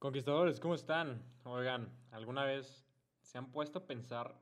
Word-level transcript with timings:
Conquistadores, 0.00 0.60
¿cómo 0.60 0.74
están? 0.74 1.22
Oigan, 1.44 1.92
¿alguna 2.10 2.42
vez 2.46 2.86
se 3.20 3.36
han 3.36 3.52
puesto 3.52 3.80
a 3.80 3.86
pensar 3.86 4.34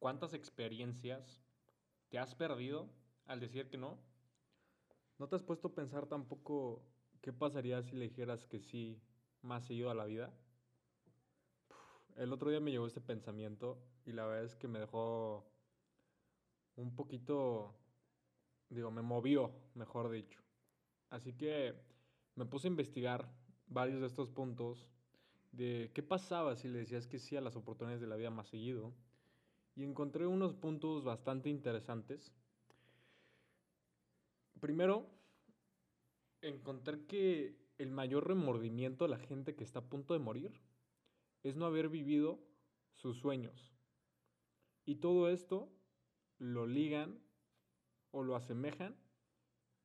cuántas 0.00 0.34
experiencias 0.34 1.40
te 2.08 2.18
has 2.18 2.34
perdido 2.34 2.90
al 3.26 3.38
decir 3.38 3.68
que 3.68 3.78
no? 3.78 3.96
¿No 5.20 5.28
te 5.28 5.36
has 5.36 5.44
puesto 5.44 5.68
a 5.68 5.72
pensar 5.72 6.06
tampoco 6.06 6.82
qué 7.20 7.32
pasaría 7.32 7.80
si 7.84 7.94
le 7.94 8.08
dijeras 8.08 8.44
que 8.44 8.58
sí 8.58 9.00
más 9.40 9.66
seguido 9.66 9.88
a 9.88 9.94
la 9.94 10.04
vida? 10.04 10.34
El 12.16 12.32
otro 12.32 12.50
día 12.50 12.58
me 12.58 12.72
llegó 12.72 12.88
este 12.88 13.00
pensamiento 13.00 13.78
y 14.04 14.10
la 14.10 14.26
verdad 14.26 14.46
es 14.46 14.56
que 14.56 14.66
me 14.66 14.80
dejó 14.80 15.48
un 16.74 16.96
poquito, 16.96 17.72
digo, 18.68 18.90
me 18.90 19.02
movió, 19.02 19.52
mejor 19.74 20.10
dicho. 20.10 20.42
Así 21.10 21.34
que 21.34 21.80
me 22.34 22.46
puse 22.46 22.66
a 22.66 22.72
investigar 22.72 23.37
varios 23.68 24.00
de 24.00 24.06
estos 24.06 24.28
puntos 24.28 24.86
de 25.52 25.90
qué 25.94 26.02
pasaba 26.02 26.56
si 26.56 26.68
le 26.68 26.78
decías 26.78 27.06
que 27.06 27.18
sí 27.18 27.36
a 27.36 27.40
las 27.40 27.56
oportunidades 27.56 28.00
de 28.00 28.06
la 28.06 28.16
vida 28.16 28.30
más 28.30 28.48
seguido. 28.48 28.92
Y 29.74 29.84
encontré 29.84 30.26
unos 30.26 30.54
puntos 30.54 31.04
bastante 31.04 31.50
interesantes. 31.50 32.32
Primero, 34.60 35.06
encontré 36.42 37.04
que 37.06 37.56
el 37.78 37.90
mayor 37.90 38.26
remordimiento 38.26 39.04
de 39.04 39.10
la 39.10 39.18
gente 39.18 39.54
que 39.54 39.62
está 39.62 39.80
a 39.80 39.88
punto 39.88 40.14
de 40.14 40.20
morir 40.20 40.52
es 41.44 41.56
no 41.56 41.66
haber 41.66 41.88
vivido 41.88 42.40
sus 42.94 43.18
sueños. 43.18 43.72
Y 44.84 44.96
todo 44.96 45.28
esto 45.28 45.70
lo 46.38 46.66
ligan 46.66 47.20
o 48.10 48.22
lo 48.22 48.34
asemejan 48.34 48.96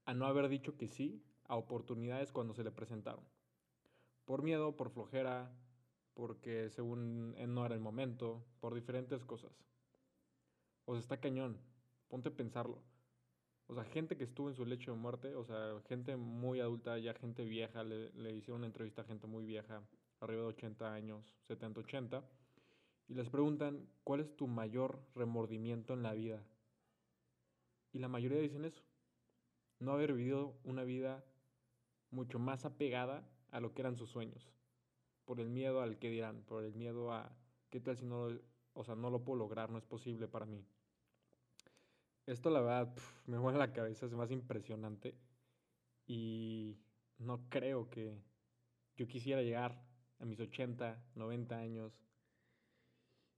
a 0.06 0.14
no 0.14 0.26
haber 0.26 0.50
dicho 0.50 0.76
que 0.76 0.88
sí 0.88 1.24
a 1.46 1.56
oportunidades 1.56 2.32
cuando 2.32 2.54
se 2.54 2.64
le 2.64 2.72
presentaron. 2.72 3.33
Por 4.26 4.42
miedo, 4.42 4.76
por 4.76 4.90
flojera, 4.90 5.52
porque 6.14 6.70
según 6.70 7.36
no 7.54 7.66
era 7.66 7.76
el 7.76 7.82
momento, 7.82 8.46
por 8.60 8.74
diferentes 8.74 9.26
cosas. 9.26 9.52
O 10.86 10.94
sea, 10.94 11.00
está 11.00 11.20
cañón. 11.20 11.60
Ponte 12.08 12.30
a 12.30 12.36
pensarlo. 12.36 12.82
O 13.68 13.76
sea, 13.76 13.84
gente 13.86 14.18
que 14.18 14.26
estuvo 14.26 14.50
en 14.50 14.56
su 14.56 14.66
lecho 14.66 14.92
de 14.92 14.98
muerte, 14.98 15.36
o 15.36 15.44
sea, 15.46 15.82
gente 15.88 16.16
muy 16.18 16.60
adulta, 16.60 16.98
ya 17.00 17.14
gente 17.14 17.46
vieja, 17.46 17.84
le, 17.84 18.12
le 18.12 18.36
hicieron 18.36 18.60
una 18.60 18.68
entrevista 18.68 19.02
a 19.02 19.06
gente 19.06 19.26
muy 19.26 19.46
vieja, 19.46 19.82
arriba 20.20 20.42
de 20.42 20.48
80 20.50 20.94
años, 20.94 21.36
70, 21.48 21.80
80, 21.80 22.24
y 23.08 23.14
les 23.16 23.30
preguntan, 23.30 23.88
¿cuál 24.04 24.20
es 24.20 24.36
tu 24.36 24.48
mayor 24.48 25.00
remordimiento 25.16 25.94
en 25.94 26.04
la 26.04 26.14
vida? 26.14 26.44
Y 27.94 28.00
la 28.00 28.10
mayoría 28.10 28.40
dicen 28.40 28.66
eso, 28.66 28.84
no 29.80 29.94
haber 29.94 30.14
vivido 30.14 30.58
una 30.64 30.84
vida 30.84 31.24
mucho 32.12 32.40
más 32.40 32.66
apegada 32.66 33.28
a 33.54 33.60
lo 33.60 33.74
que 33.74 33.82
eran 33.82 33.96
sus 33.96 34.10
sueños, 34.10 34.52
por 35.26 35.40
el 35.40 35.50
miedo 35.50 35.82
al 35.82 36.00
que 36.00 36.10
dirán, 36.10 36.44
por 36.44 36.64
el 36.64 36.74
miedo 36.74 37.14
a 37.14 37.32
qué 37.70 37.80
tal 37.80 37.96
si 37.96 38.06
no 38.06 38.30
lo, 38.30 38.42
o 38.74 38.84
sea, 38.84 38.96
no 38.96 39.10
lo 39.10 39.24
puedo 39.24 39.40
lograr, 39.40 39.70
no 39.70 39.78
es 39.78 39.86
posible 39.86 40.28
para 40.28 40.46
mí. 40.46 40.66
Esto 42.26 42.50
la 42.50 42.62
verdad 42.62 42.96
me 43.28 43.38
mueve 43.38 43.60
la 43.60 43.72
cabeza, 43.72 44.06
es 44.06 44.14
más 44.14 44.32
impresionante. 44.32 45.16
Y 46.08 46.78
no 47.20 47.48
creo 47.50 47.90
que 47.90 48.18
yo 48.96 49.08
quisiera 49.08 49.42
llegar 49.42 49.82
a 50.20 50.26
mis 50.26 50.40
80, 50.40 51.04
90 51.16 51.56
años 51.56 51.94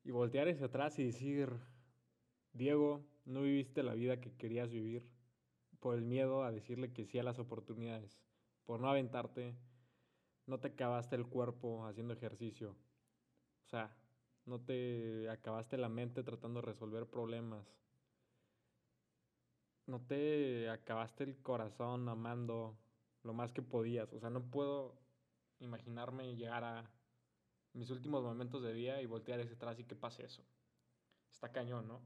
y 0.03 0.11
voltear 0.11 0.47
hacia 0.47 0.67
atrás 0.67 0.97
y 0.97 1.03
decir, 1.03 1.49
Diego, 2.53 3.05
no 3.25 3.41
viviste 3.41 3.83
la 3.83 3.95
vida 3.95 4.21
que 4.21 4.31
querías 4.33 4.71
vivir 4.71 5.09
por 5.79 5.95
el 5.95 6.05
miedo 6.05 6.43
a 6.43 6.51
decirle 6.51 6.93
que 6.93 7.05
sí 7.05 7.19
a 7.19 7.23
las 7.23 7.37
oportunidades, 7.37 8.19
por 8.65 8.79
no 8.79 8.89
aventarte, 8.89 9.55
no 10.47 10.59
te 10.59 10.69
acabaste 10.69 11.15
el 11.15 11.27
cuerpo 11.27 11.85
haciendo 11.85 12.13
ejercicio, 12.13 12.75
o 13.65 13.67
sea, 13.67 13.95
no 14.45 14.59
te 14.59 15.29
acabaste 15.29 15.77
la 15.77 15.89
mente 15.89 16.23
tratando 16.23 16.61
de 16.61 16.67
resolver 16.67 17.07
problemas, 17.07 17.65
no 19.87 20.01
te 20.01 20.69
acabaste 20.69 21.23
el 21.23 21.37
corazón 21.41 22.07
amando 22.09 22.77
lo 23.23 23.33
más 23.33 23.51
que 23.51 23.61
podías, 23.61 24.11
o 24.13 24.19
sea, 24.19 24.29
no 24.29 24.43
puedo 24.43 24.95
imaginarme 25.59 26.35
llegar 26.35 26.63
a 26.63 26.89
mis 27.73 27.89
últimos 27.89 28.23
momentos 28.23 28.63
de 28.63 28.73
vida 28.73 29.01
y 29.01 29.05
voltear 29.05 29.39
hacia 29.39 29.55
atrás 29.55 29.79
y 29.79 29.83
que 29.83 29.95
pase 29.95 30.25
eso. 30.25 30.43
Está 31.29 31.51
cañón, 31.51 31.87
¿no? 31.87 32.01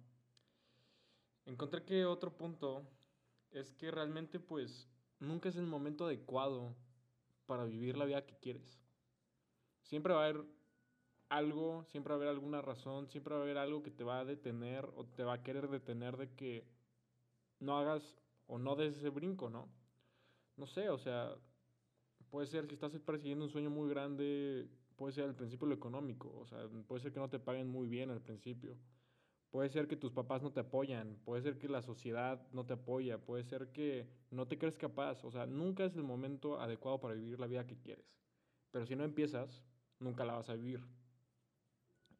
Encontré 1.45 1.83
que 1.83 2.05
otro 2.05 2.35
punto 2.35 2.87
es 3.51 3.71
que 3.71 3.91
realmente 3.91 4.39
pues 4.39 4.87
nunca 5.19 5.49
es 5.49 5.55
el 5.55 5.67
momento 5.67 6.05
adecuado 6.05 6.75
para 7.49 7.65
vivir 7.65 7.97
la 7.97 8.05
vida 8.05 8.27
que 8.27 8.35
quieres. 8.35 8.79
Siempre 9.81 10.13
va 10.13 10.23
a 10.23 10.29
haber 10.29 10.45
algo, 11.29 11.83
siempre 11.85 12.11
va 12.11 12.17
a 12.17 12.17
haber 12.17 12.29
alguna 12.29 12.61
razón, 12.61 13.07
siempre 13.07 13.33
va 13.33 13.39
a 13.39 13.43
haber 13.43 13.57
algo 13.57 13.81
que 13.81 13.89
te 13.89 14.03
va 14.03 14.19
a 14.19 14.25
detener 14.25 14.87
o 14.95 15.03
te 15.03 15.23
va 15.23 15.33
a 15.33 15.41
querer 15.41 15.67
detener 15.67 16.15
de 16.15 16.29
que 16.35 16.67
no 17.59 17.79
hagas 17.79 18.03
o 18.45 18.59
no 18.59 18.75
des 18.75 18.97
ese 18.97 19.09
brinco, 19.09 19.49
¿no? 19.49 19.67
No 20.57 20.67
sé, 20.67 20.89
o 20.89 20.99
sea, 20.99 21.35
puede 22.29 22.45
ser 22.45 22.67
que 22.67 22.75
estás 22.75 22.91
persiguiendo 22.99 23.45
un 23.45 23.51
sueño 23.51 23.71
muy 23.71 23.89
grande, 23.89 24.69
puede 24.95 25.13
ser 25.13 25.23
al 25.23 25.35
principio 25.35 25.67
lo 25.67 25.73
económico, 25.73 26.31
o 26.37 26.45
sea, 26.45 26.67
puede 26.87 27.01
ser 27.01 27.11
que 27.11 27.19
no 27.19 27.31
te 27.31 27.39
paguen 27.39 27.67
muy 27.67 27.87
bien 27.87 28.11
al 28.11 28.21
principio 28.21 28.77
Puede 29.51 29.69
ser 29.69 29.87
que 29.87 29.95
tus 29.95 30.11
papás 30.11 30.43
no 30.43 30.51
te 30.51 30.59
apoyan, 30.59 31.17
puede 31.25 31.41
ser 31.41 31.57
que 31.57 31.67
la 31.67 31.81
sociedad 31.81 32.47
no 32.51 32.65
te 32.65 32.73
apoya, 32.73 33.17
puede 33.17 33.43
ser 33.43 33.71
que 33.71 34.07
no 34.29 34.47
te 34.47 34.59
crees 34.59 34.77
capaz, 34.77 35.23
o 35.23 35.31
sea, 35.31 35.47
nunca 35.47 35.85
es 35.85 35.95
el 35.95 36.03
momento 36.03 36.59
adecuado 36.59 36.99
para 36.99 37.15
vivir 37.15 37.39
la 37.39 37.47
vida 37.47 37.65
que 37.65 37.79
quieres. 37.79 38.05
Pero 38.69 38.85
si 38.85 38.95
no 38.95 39.03
empiezas, 39.03 39.63
nunca 39.99 40.23
la 40.23 40.33
vas 40.33 40.49
a 40.49 40.53
vivir. 40.53 40.81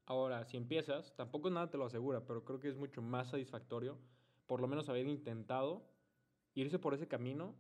Ahora, 0.06 0.44
si 0.46 0.58
empiezas, 0.58 1.16
tampoco 1.16 1.52
nada 1.52 1.70
te 1.70 1.78
lo 1.78 1.86
asegura, 1.86 2.26
pero 2.26 2.44
creo 2.44 2.60
que 2.60 2.70
es 2.70 2.78
mucho 2.78 3.04
más 3.04 3.30
satisfactorio 3.30 4.00
por 4.50 4.62
lo 4.62 4.68
menos 4.68 4.90
haber 4.90 5.06
intentado 5.06 5.88
irse 6.56 6.80
por 6.80 6.96
ese 6.96 7.08
camino 7.08 7.56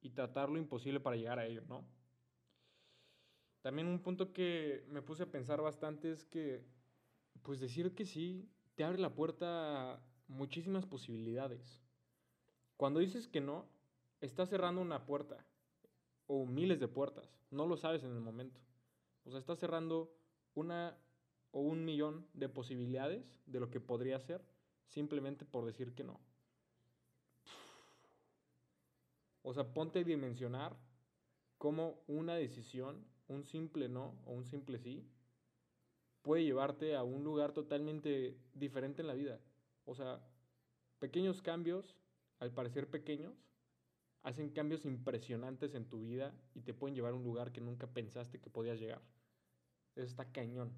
y 0.00 0.08
tratar 0.08 0.48
lo 0.48 0.56
imposible 0.56 0.98
para 0.98 1.16
llegar 1.16 1.38
a 1.38 1.44
ello, 1.44 1.62
¿no? 1.68 1.86
También 3.60 3.88
un 3.88 4.00
punto 4.00 4.32
que 4.32 4.86
me 4.88 5.02
puse 5.02 5.24
a 5.24 5.30
pensar 5.30 5.60
bastante 5.60 6.10
es 6.10 6.24
que, 6.24 6.64
pues 7.42 7.60
decir 7.60 7.94
que 7.94 8.06
sí 8.06 8.48
te 8.74 8.84
abre 8.84 8.98
la 8.98 9.14
puerta 9.14 9.94
a 9.94 10.00
muchísimas 10.28 10.86
posibilidades. 10.86 11.80
Cuando 12.76 13.00
dices 13.00 13.28
que 13.28 13.40
no, 13.40 13.66
estás 14.20 14.48
cerrando 14.48 14.80
una 14.80 15.06
puerta 15.06 15.44
o 16.26 16.46
miles 16.46 16.80
de 16.80 16.88
puertas. 16.88 17.28
No 17.50 17.66
lo 17.66 17.76
sabes 17.76 18.02
en 18.02 18.10
el 18.10 18.20
momento. 18.20 18.60
O 19.24 19.30
sea, 19.30 19.38
estás 19.38 19.58
cerrando 19.58 20.12
una 20.54 20.96
o 21.52 21.60
un 21.60 21.84
millón 21.84 22.26
de 22.34 22.48
posibilidades 22.48 23.40
de 23.46 23.60
lo 23.60 23.70
que 23.70 23.80
podría 23.80 24.18
ser 24.20 24.44
simplemente 24.88 25.44
por 25.44 25.64
decir 25.64 25.94
que 25.94 26.04
no. 26.04 26.20
O 29.42 29.52
sea, 29.52 29.72
ponte 29.72 30.00
a 30.00 30.04
dimensionar 30.04 30.76
cómo 31.58 32.00
una 32.06 32.34
decisión, 32.34 33.04
un 33.28 33.44
simple 33.44 33.88
no 33.88 34.14
o 34.24 34.32
un 34.32 34.44
simple 34.44 34.78
sí, 34.78 35.06
puede 36.24 36.42
llevarte 36.42 36.96
a 36.96 37.04
un 37.04 37.22
lugar 37.22 37.52
totalmente 37.52 38.34
diferente 38.54 39.02
en 39.02 39.08
la 39.08 39.14
vida. 39.14 39.38
O 39.84 39.94
sea, 39.94 40.20
pequeños 40.98 41.42
cambios, 41.42 41.94
al 42.40 42.50
parecer 42.50 42.88
pequeños, 42.88 43.34
hacen 44.22 44.48
cambios 44.48 44.86
impresionantes 44.86 45.74
en 45.74 45.84
tu 45.84 46.00
vida 46.00 46.34
y 46.54 46.62
te 46.62 46.72
pueden 46.72 46.96
llevar 46.96 47.12
a 47.12 47.16
un 47.16 47.24
lugar 47.24 47.52
que 47.52 47.60
nunca 47.60 47.86
pensaste 47.86 48.40
que 48.40 48.48
podías 48.48 48.80
llegar. 48.80 49.02
Eso 49.94 50.06
está 50.06 50.24
cañón. 50.32 50.72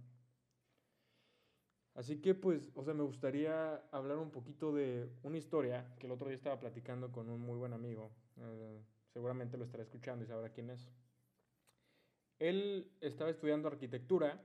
Así 1.94 2.20
que 2.20 2.34
pues, 2.34 2.72
o 2.74 2.82
sea, 2.82 2.92
me 2.92 3.04
gustaría 3.04 3.76
hablar 3.92 4.18
un 4.18 4.32
poquito 4.32 4.74
de 4.74 5.08
una 5.22 5.38
historia 5.38 5.94
que 6.00 6.06
el 6.06 6.12
otro 6.12 6.26
día 6.26 6.36
estaba 6.36 6.58
platicando 6.58 7.12
con 7.12 7.30
un 7.30 7.40
muy 7.40 7.56
buen 7.56 7.72
amigo. 7.72 8.10
Eh, 8.36 8.82
seguramente 9.12 9.56
lo 9.56 9.64
estará 9.64 9.84
escuchando 9.84 10.24
y 10.24 10.26
sabrá 10.26 10.50
quién 10.50 10.70
es. 10.70 10.90
Él 12.40 12.90
estaba 13.00 13.30
estudiando 13.30 13.68
arquitectura 13.68 14.42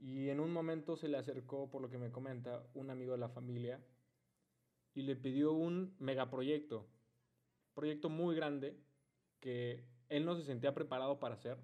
y 0.00 0.30
en 0.30 0.40
un 0.40 0.52
momento 0.52 0.96
se 0.96 1.08
le 1.08 1.18
acercó, 1.18 1.70
por 1.70 1.82
lo 1.82 1.90
que 1.90 1.98
me 1.98 2.10
comenta, 2.10 2.66
un 2.74 2.90
amigo 2.90 3.12
de 3.12 3.18
la 3.18 3.28
familia 3.28 3.84
y 4.94 5.02
le 5.02 5.14
pidió 5.14 5.52
un 5.52 5.94
megaproyecto, 5.98 6.88
proyecto 7.74 8.08
muy 8.08 8.34
grande 8.34 8.76
que 9.40 9.84
él 10.08 10.24
no 10.24 10.34
se 10.36 10.42
sentía 10.42 10.74
preparado 10.74 11.20
para 11.20 11.34
hacer. 11.34 11.58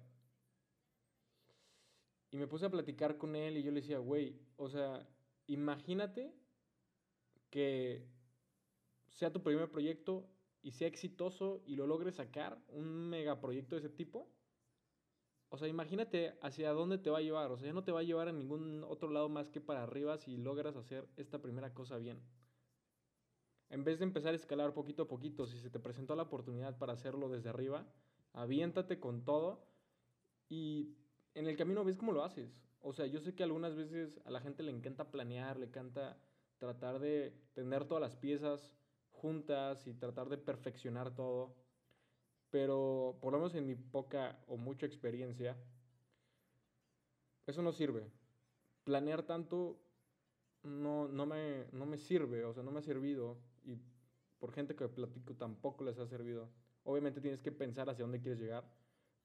Y 2.29 2.37
me 2.37 2.47
puse 2.47 2.65
a 2.65 2.69
platicar 2.69 3.17
con 3.17 3.35
él 3.35 3.57
y 3.57 3.63
yo 3.63 3.71
le 3.71 3.81
decía, 3.81 3.97
güey, 3.97 4.39
o 4.55 4.69
sea, 4.69 5.07
imagínate 5.47 6.33
que 7.49 8.05
sea 9.09 9.31
tu 9.31 9.41
primer 9.41 9.71
proyecto 9.71 10.29
y 10.61 10.71
sea 10.71 10.87
exitoso 10.87 11.63
y 11.65 11.75
lo 11.75 11.87
logres 11.87 12.15
sacar, 12.15 12.61
un 12.67 13.09
megaproyecto 13.09 13.75
de 13.75 13.79
ese 13.79 13.89
tipo 13.89 14.29
o 15.49 15.57
sea, 15.57 15.67
imagínate 15.67 16.37
hacia 16.41 16.71
dónde 16.71 16.97
te 16.97 17.09
va 17.09 17.19
a 17.19 17.21
llevar. 17.21 17.51
O 17.51 17.57
sea, 17.57 17.67
ya 17.67 17.73
no 17.73 17.83
te 17.83 17.91
va 17.91 18.01
a 18.01 18.03
llevar 18.03 18.27
a 18.27 18.33
ningún 18.33 18.83
otro 18.83 19.09
lado 19.09 19.29
más 19.29 19.49
que 19.49 19.61
para 19.61 19.83
arriba 19.83 20.17
si 20.17 20.37
logras 20.37 20.75
hacer 20.75 21.07
esta 21.15 21.41
primera 21.41 21.73
cosa 21.73 21.97
bien. 21.97 22.21
En 23.69 23.83
vez 23.83 23.99
de 23.99 24.05
empezar 24.05 24.33
a 24.33 24.37
escalar 24.37 24.73
poquito 24.73 25.03
a 25.03 25.07
poquito, 25.07 25.45
si 25.45 25.59
se 25.59 25.69
te 25.69 25.79
presentó 25.79 26.15
la 26.15 26.23
oportunidad 26.23 26.77
para 26.77 26.93
hacerlo 26.93 27.29
desde 27.29 27.49
arriba, 27.49 27.85
aviéntate 28.33 28.99
con 28.99 29.25
todo 29.25 29.65
y 30.49 30.95
en 31.33 31.47
el 31.47 31.57
camino 31.57 31.83
ves 31.83 31.97
cómo 31.97 32.11
lo 32.11 32.23
haces. 32.23 32.61
O 32.79 32.93
sea, 32.93 33.05
yo 33.05 33.19
sé 33.19 33.35
que 33.35 33.43
algunas 33.43 33.75
veces 33.75 34.19
a 34.25 34.31
la 34.31 34.39
gente 34.39 34.63
le 34.63 34.71
encanta 34.71 35.11
planear, 35.11 35.57
le 35.57 35.65
encanta 35.65 36.17
tratar 36.57 36.99
de 36.99 37.33
tener 37.53 37.85
todas 37.85 38.01
las 38.01 38.15
piezas 38.15 38.73
juntas 39.11 39.85
y 39.87 39.93
tratar 39.93 40.29
de 40.29 40.37
perfeccionar 40.37 41.13
todo. 41.13 41.55
Pero 42.49 43.17
por 43.21 43.33
lo 43.33 43.39
menos 43.39 43.55
en 43.55 43.67
mi 43.67 43.75
poca 43.75 44.39
o 44.47 44.57
mucha 44.57 44.85
experiencia, 44.85 45.57
eso 47.45 47.61
no 47.61 47.71
sirve. 47.71 48.09
Planear 48.83 49.23
tanto 49.23 49.79
no, 50.63 51.07
no, 51.07 51.25
me, 51.25 51.65
no 51.71 51.85
me 51.85 51.97
sirve, 51.97 52.43
o 52.43 52.53
sea, 52.53 52.63
no 52.63 52.71
me 52.71 52.79
ha 52.79 52.83
servido. 52.83 53.37
Y 53.65 53.77
por 54.39 54.51
gente 54.51 54.75
que 54.75 54.87
platico 54.87 55.33
tampoco 55.35 55.83
les 55.83 55.99
ha 55.99 56.07
servido. 56.07 56.49
Obviamente 56.83 57.21
tienes 57.21 57.41
que 57.41 57.51
pensar 57.51 57.89
hacia 57.89 58.03
dónde 58.03 58.21
quieres 58.21 58.39
llegar. 58.39 58.63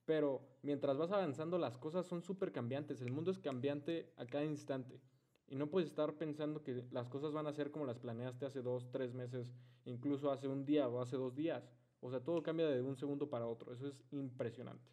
Pero 0.05 0.43
mientras 0.63 0.97
vas 0.99 1.13
avanzando, 1.13 1.59
las 1.59 1.79
cosas 1.79 2.07
son 2.07 2.23
súper 2.23 2.51
cambiantes. 2.53 3.01
El 3.01 3.13
mundo 3.13 3.31
es 3.31 3.39
cambiante 3.39 4.13
a 4.17 4.27
cada 4.27 4.45
instante. 4.45 5.01
Y 5.49 5.57
no 5.57 5.69
puedes 5.69 5.91
estar 5.91 6.15
pensando 6.15 6.63
que 6.63 6.85
las 6.91 7.09
cosas 7.09 7.33
van 7.33 7.47
a 7.47 7.53
ser 7.53 7.71
como 7.71 7.87
las 7.87 7.99
planeaste 7.99 8.47
hace 8.47 8.63
dos, 8.63 8.91
tres 8.91 9.13
meses, 9.13 9.53
incluso 9.85 10.31
hace 10.31 10.49
un 10.49 10.65
día 10.65 10.89
o 10.89 11.01
hace 11.01 11.17
dos 11.17 11.35
días. 11.35 11.71
O 12.05 12.11
sea, 12.11 12.21
todo 12.21 12.43
cambia 12.43 12.67
de 12.67 12.83
un 12.83 12.97
segundo 12.97 13.31
para 13.31 13.47
otro. 13.47 13.73
Eso 13.73 13.87
es 13.87 14.05
impresionante. 14.11 14.91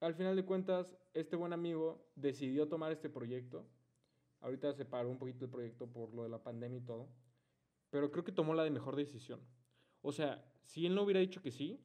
Al 0.00 0.14
final 0.14 0.36
de 0.36 0.44
cuentas, 0.44 0.94
este 1.14 1.36
buen 1.36 1.54
amigo 1.54 2.06
decidió 2.14 2.68
tomar 2.68 2.92
este 2.92 3.08
proyecto. 3.08 3.66
Ahorita 4.40 4.74
se 4.74 4.84
paró 4.84 5.08
un 5.08 5.18
poquito 5.18 5.46
el 5.46 5.50
proyecto 5.50 5.90
por 5.90 6.12
lo 6.12 6.22
de 6.22 6.28
la 6.28 6.42
pandemia 6.42 6.78
y 6.78 6.84
todo. 6.84 7.08
Pero 7.88 8.10
creo 8.10 8.24
que 8.24 8.30
tomó 8.30 8.54
la 8.54 8.62
de 8.62 8.70
mejor 8.70 8.94
decisión. 8.94 9.40
O 10.02 10.12
sea, 10.12 10.44
si 10.64 10.84
él 10.84 10.94
no 10.94 11.02
hubiera 11.02 11.20
dicho 11.20 11.40
que 11.40 11.50
sí, 11.50 11.82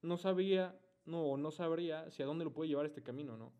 no 0.00 0.16
sabía, 0.16 0.80
no, 1.06 1.36
no 1.36 1.50
sabría 1.50 2.02
hacia 2.02 2.24
dónde 2.24 2.44
lo 2.44 2.54
puede 2.54 2.68
llevar 2.68 2.86
este 2.86 3.02
camino, 3.02 3.36
¿no? 3.36 3.52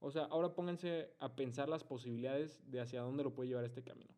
O 0.00 0.10
sea, 0.10 0.24
ahora 0.24 0.54
pónganse 0.54 1.14
a 1.20 1.36
pensar 1.36 1.68
las 1.68 1.84
posibilidades 1.84 2.62
de 2.70 2.80
hacia 2.80 3.02
dónde 3.02 3.22
lo 3.22 3.34
puede 3.34 3.50
llevar 3.50 3.64
este 3.64 3.84
camino. 3.84 4.14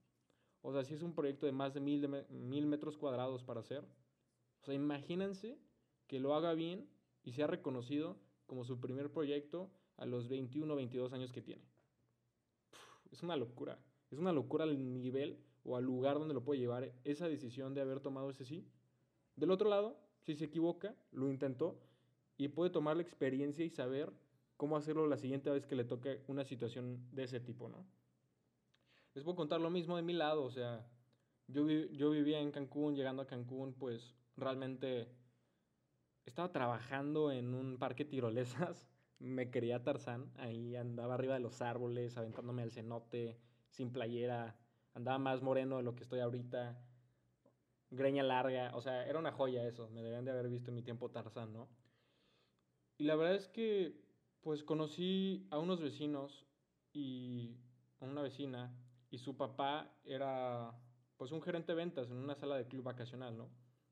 O 0.67 0.73
sea, 0.73 0.83
si 0.83 0.95
es 0.95 1.03
un 1.03 1.15
proyecto 1.15 1.47
de 1.47 1.53
más 1.53 1.75
de 1.75 1.81
mil, 1.81 2.09
mil 2.29 2.67
metros 2.67 2.99
cuadrados 2.99 3.45
para 3.45 3.61
hacer, 3.61 3.85
o 3.85 4.65
sea, 4.65 4.75
imagínense 4.75 5.61
que 6.09 6.19
lo 6.19 6.35
haga 6.35 6.55
bien 6.55 6.91
y 7.23 7.35
sea 7.35 7.47
reconocido 7.47 8.17
como 8.47 8.65
su 8.65 8.81
primer 8.81 9.13
proyecto 9.13 9.71
a 9.97 10.07
los 10.07 10.27
21 10.27 10.73
o 10.73 10.77
22 10.77 11.13
años 11.13 11.31
que 11.31 11.41
tiene. 11.41 11.63
es 13.13 13.23
una 13.23 13.37
locura. 13.37 13.79
Es 14.11 14.19
una 14.19 14.33
locura 14.33 14.65
el 14.65 15.01
nivel 15.01 15.39
o 15.63 15.77
al 15.77 15.85
lugar 15.85 16.19
donde 16.19 16.35
lo 16.35 16.43
puede 16.43 16.59
llevar 16.59 16.93
esa 17.05 17.29
decisión 17.29 17.73
de 17.73 17.83
haber 17.83 18.01
tomado 18.01 18.29
ese 18.31 18.45
sí. 18.45 18.67
Del 19.37 19.53
otro 19.53 19.71
lado, 19.71 19.97
si 20.23 20.35
se 20.35 20.47
equivoca, 20.47 20.97
lo 21.13 21.29
intentó 21.29 21.81
y 22.39 22.49
puede 22.49 22.71
tomar 22.71 22.97
la 22.97 23.03
experiencia 23.03 23.65
y 23.65 23.71
saber 23.71 24.13
cómo 24.57 24.77
hacerlo 24.77 25.07
la 25.07 25.17
siguiente 25.17 25.49
vez 25.49 25.65
que 25.65 25.77
le 25.77 25.85
toque 25.85 26.25
una 26.27 26.45
situación 26.45 27.09
de 27.13 27.23
ese 27.23 27.39
tipo, 27.39 27.69
¿no? 27.69 27.87
Les 29.17 29.25
puedo 29.25 29.35
contar 29.35 29.63
lo 29.63 29.71
mismo 29.71 29.97
de 29.97 30.03
mi 30.03 30.13
lado, 30.13 30.45
o 30.45 30.51
sea, 30.51 30.87
yo, 31.47 31.67
yo 31.67 32.11
vivía 32.11 32.39
en 32.39 32.53
Cancún, 32.53 32.95
llegando 32.95 33.23
a 33.23 33.27
Cancún, 33.27 33.73
pues 33.73 34.15
realmente 34.37 35.09
estaba 36.27 36.53
trabajando 36.53 37.33
en 37.33 37.55
un 37.55 37.79
parque 37.79 38.05
tirolesas, 38.05 38.87
me 39.19 39.51
quería 39.51 39.83
Tarzán, 39.83 40.31
ahí 40.37 40.77
andaba 40.77 41.15
arriba 41.15 41.33
de 41.33 41.41
los 41.41 41.63
árboles, 41.63 42.19
aventándome 42.19 42.61
al 42.61 42.73
cenote, 42.73 43.41
sin 43.71 43.91
playera, 43.91 44.55
andaba 44.93 45.17
más 45.17 45.41
moreno 45.41 45.79
de 45.79 45.83
lo 45.83 45.95
que 45.97 46.03
estoy 46.03 46.21
ahorita, 46.21 46.79
greña 47.89 48.23
larga, 48.23 48.77
o 48.77 48.83
sea, 48.83 49.07
era 49.07 49.19
una 49.19 49.33
joya 49.33 49.67
eso, 49.67 49.89
me 49.89 50.03
debían 50.03 50.27
de 50.27 50.33
haber 50.33 50.51
visto 50.51 50.71
en 50.71 50.75
mi 50.75 50.83
tiempo 50.83 51.11
Tarzán, 51.11 51.55
¿no? 51.55 51.71
Y 52.99 53.05
la 53.05 53.17
verdad 53.17 53.37
es 53.37 53.49
que, 53.49 53.99
pues 54.43 54.63
conocí 54.63 55.49
a 55.51 55.59
unos 55.59 55.81
vecinos 55.81 56.47
y 56.93 57.57
a 58.01 58.05
una 58.05 58.21
vecina, 58.21 58.77
y 59.11 59.19
su 59.19 59.37
papá 59.37 59.91
era, 60.05 60.73
pues, 61.17 61.32
un 61.32 61.43
gerente 61.43 61.73
de 61.73 61.76
ventas 61.76 62.11
en 62.11 62.17
una 62.17 62.35
sala 62.35 62.56
de 62.56 62.67
club 62.67 62.85
vacacional, 62.85 63.37
¿no? 63.37 63.49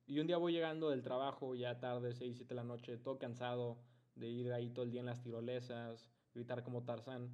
Y 0.07 0.19
un 0.19 0.27
día 0.27 0.37
voy 0.37 0.53
llegando 0.53 0.91
del 0.91 1.03
trabajo, 1.03 1.55
ya 1.55 1.81
tarde, 1.81 2.15
6, 2.15 2.37
7 2.37 2.49
de 2.49 2.55
la 2.55 2.65
noche, 2.65 2.97
todo 2.99 3.19
cansado 3.19 3.79
de 4.15 4.29
ir 4.29 4.53
ahí 4.53 4.71
todo 4.71 4.85
el 4.85 4.91
día 4.91 5.01
en 5.01 5.07
las 5.07 5.23
tirolesas, 5.23 6.09
gritar 6.35 6.63
como 6.63 6.85
Tarzán. 6.85 7.31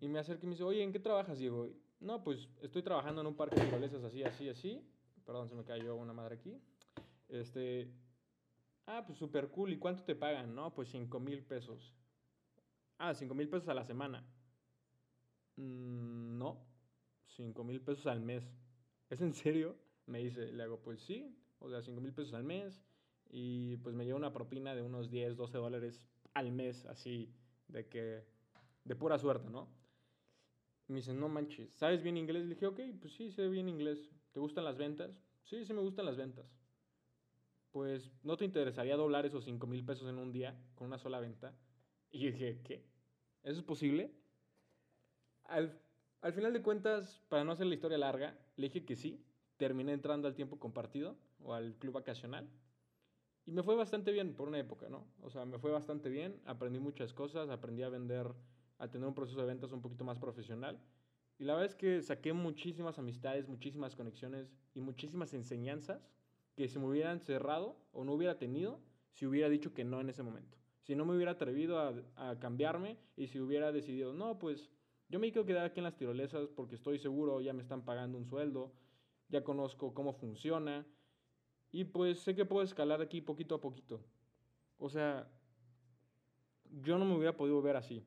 Y, 0.00 0.08
me 0.08 0.18
acerco 0.18 0.46
y 0.46 0.46
me 0.46 0.52
dice, 0.52 0.64
oye, 0.64 0.82
¿en 0.82 0.92
qué 0.92 0.98
trabajas, 0.98 1.38
Diego? 1.38 1.68
No, 2.00 2.24
pues 2.24 2.48
estoy 2.62 2.82
trabajando 2.82 3.20
en 3.20 3.26
un 3.26 3.36
parque 3.36 3.56
de 3.56 3.66
tirolesas 3.66 4.02
así, 4.02 4.24
así, 4.24 4.48
así. 4.48 4.82
Perdón, 5.26 5.48
se 5.50 5.54
me 5.54 5.64
cayó 5.64 5.94
una 5.96 6.14
madre 6.14 6.36
aquí. 6.36 6.58
Este. 7.28 7.92
Ah, 8.86 9.04
pues 9.06 9.18
súper 9.18 9.48
cool. 9.50 9.72
¿Y 9.72 9.78
cuánto 9.78 10.02
te 10.02 10.16
pagan? 10.16 10.54
No, 10.54 10.74
pues 10.74 10.88
5 10.88 11.20
mil 11.20 11.44
pesos. 11.44 11.94
Ah, 12.98 13.14
5 13.14 13.34
mil 13.34 13.48
pesos 13.48 13.68
a 13.68 13.74
la 13.74 13.84
semana. 13.84 14.24
Mm, 15.60 16.38
no, 16.38 16.66
5 17.26 17.64
mil 17.64 17.80
pesos 17.80 18.06
al 18.06 18.20
mes. 18.20 18.44
¿Es 19.10 19.20
en 19.20 19.34
serio? 19.34 19.76
Me 20.06 20.20
dice, 20.20 20.52
le 20.52 20.62
hago, 20.62 20.80
pues 20.80 21.00
sí, 21.02 21.36
o 21.58 21.68
sea, 21.68 21.82
5 21.82 22.00
mil 22.00 22.12
pesos 22.12 22.34
al 22.34 22.44
mes. 22.44 22.82
Y 23.30 23.76
pues 23.78 23.94
me 23.94 24.04
lleva 24.04 24.18
una 24.18 24.32
propina 24.32 24.74
de 24.74 24.82
unos 24.82 25.10
10, 25.10 25.36
12 25.36 25.58
dólares 25.58 26.02
al 26.34 26.50
mes, 26.52 26.86
así, 26.86 27.32
de 27.68 27.88
que, 27.88 28.24
de 28.84 28.96
pura 28.96 29.18
suerte, 29.18 29.50
¿no? 29.50 29.68
me 30.88 30.96
dice, 30.96 31.14
no 31.14 31.28
manches, 31.28 31.72
¿sabes 31.74 32.02
bien 32.02 32.16
inglés? 32.16 32.42
Le 32.44 32.54
dije, 32.54 32.66
ok, 32.66 32.80
pues 33.00 33.12
sí, 33.14 33.30
sé 33.30 33.48
bien 33.48 33.68
inglés. 33.68 34.10
¿Te 34.32 34.40
gustan 34.40 34.64
las 34.64 34.76
ventas? 34.76 35.10
Sí, 35.44 35.64
sí 35.64 35.72
me 35.72 35.82
gustan 35.82 36.04
las 36.04 36.16
ventas. 36.16 36.46
Pues, 37.70 38.10
¿no 38.24 38.36
te 38.36 38.44
interesaría 38.44 38.96
doblar 38.96 39.24
esos 39.24 39.44
5 39.44 39.68
mil 39.68 39.84
pesos 39.84 40.08
en 40.08 40.18
un 40.18 40.32
día 40.32 40.60
con 40.74 40.88
una 40.88 40.98
sola 40.98 41.20
venta? 41.20 41.54
Y 42.10 42.18
yo 42.18 42.32
dije, 42.32 42.60
¿qué? 42.64 42.84
¿Eso 43.44 43.60
es 43.60 43.64
posible? 43.64 44.19
Al, 45.50 45.78
al 46.22 46.32
final 46.32 46.52
de 46.52 46.62
cuentas, 46.62 47.20
para 47.28 47.44
no 47.44 47.52
hacer 47.52 47.66
la 47.66 47.74
historia 47.74 47.98
larga, 47.98 48.38
le 48.56 48.68
dije 48.68 48.84
que 48.84 48.96
sí. 48.96 49.22
Terminé 49.56 49.92
entrando 49.92 50.26
al 50.26 50.34
tiempo 50.34 50.58
compartido 50.58 51.16
o 51.42 51.52
al 51.52 51.74
club 51.74 51.94
vacacional. 51.94 52.48
Y 53.44 53.52
me 53.52 53.62
fue 53.62 53.74
bastante 53.74 54.12
bien 54.12 54.34
por 54.34 54.48
una 54.48 54.58
época, 54.58 54.88
¿no? 54.88 55.04
O 55.22 55.28
sea, 55.28 55.44
me 55.44 55.58
fue 55.58 55.70
bastante 55.70 56.08
bien. 56.08 56.40
Aprendí 56.46 56.78
muchas 56.78 57.12
cosas, 57.12 57.50
aprendí 57.50 57.82
a 57.82 57.88
vender 57.88 58.26
a 58.78 58.88
tener 58.88 59.06
un 59.06 59.14
proceso 59.14 59.40
de 59.40 59.46
ventas 59.46 59.72
un 59.72 59.82
poquito 59.82 60.04
más 60.04 60.18
profesional. 60.18 60.80
Y 61.38 61.44
la 61.44 61.54
verdad 61.54 61.70
es 61.70 61.74
que 61.74 62.00
saqué 62.00 62.32
muchísimas 62.32 62.98
amistades, 62.98 63.48
muchísimas 63.48 63.96
conexiones 63.96 64.52
y 64.72 64.80
muchísimas 64.80 65.34
enseñanzas 65.34 66.08
que 66.54 66.68
se 66.68 66.78
me 66.78 66.86
hubieran 66.86 67.20
cerrado 67.20 67.76
o 67.92 68.04
no 68.04 68.12
hubiera 68.12 68.38
tenido 68.38 68.80
si 69.10 69.26
hubiera 69.26 69.48
dicho 69.48 69.74
que 69.74 69.84
no 69.84 70.00
en 70.00 70.10
ese 70.10 70.22
momento. 70.22 70.56
Si 70.82 70.94
no 70.94 71.04
me 71.04 71.14
hubiera 71.14 71.32
atrevido 71.32 71.78
a, 71.78 71.94
a 72.16 72.38
cambiarme 72.38 72.98
y 73.16 73.26
si 73.26 73.40
hubiera 73.40 73.72
decidido, 73.72 74.14
no, 74.14 74.38
pues 74.38 74.70
yo 75.10 75.18
me 75.18 75.32
quiero 75.32 75.44
quedar 75.44 75.64
aquí 75.64 75.80
en 75.80 75.84
las 75.84 75.96
tirolesas 75.96 76.48
porque 76.54 76.76
estoy 76.76 76.98
seguro, 76.98 77.40
ya 77.40 77.52
me 77.52 77.62
están 77.62 77.84
pagando 77.84 78.16
un 78.16 78.26
sueldo, 78.26 78.72
ya 79.28 79.42
conozco 79.42 79.92
cómo 79.92 80.12
funciona 80.12 80.86
y 81.72 81.84
pues 81.84 82.20
sé 82.20 82.34
que 82.34 82.44
puedo 82.44 82.62
escalar 82.62 83.02
aquí 83.02 83.20
poquito 83.20 83.56
a 83.56 83.60
poquito. 83.60 84.00
O 84.78 84.88
sea, 84.88 85.28
yo 86.82 86.96
no 86.96 87.04
me 87.04 87.16
hubiera 87.16 87.36
podido 87.36 87.60
ver 87.60 87.76
así. 87.76 88.04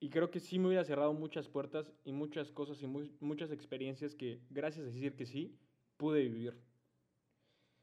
Y 0.00 0.10
creo 0.10 0.30
que 0.30 0.40
sí 0.40 0.58
me 0.58 0.66
hubiera 0.66 0.84
cerrado 0.84 1.12
muchas 1.14 1.48
puertas 1.48 1.92
y 2.04 2.12
muchas 2.12 2.50
cosas 2.50 2.82
y 2.82 2.86
muchas 2.86 3.50
experiencias 3.50 4.14
que, 4.14 4.40
gracias 4.50 4.84
a 4.84 4.90
decir 4.90 5.16
que 5.16 5.26
sí, 5.26 5.56
pude 5.96 6.22
vivir. 6.22 6.60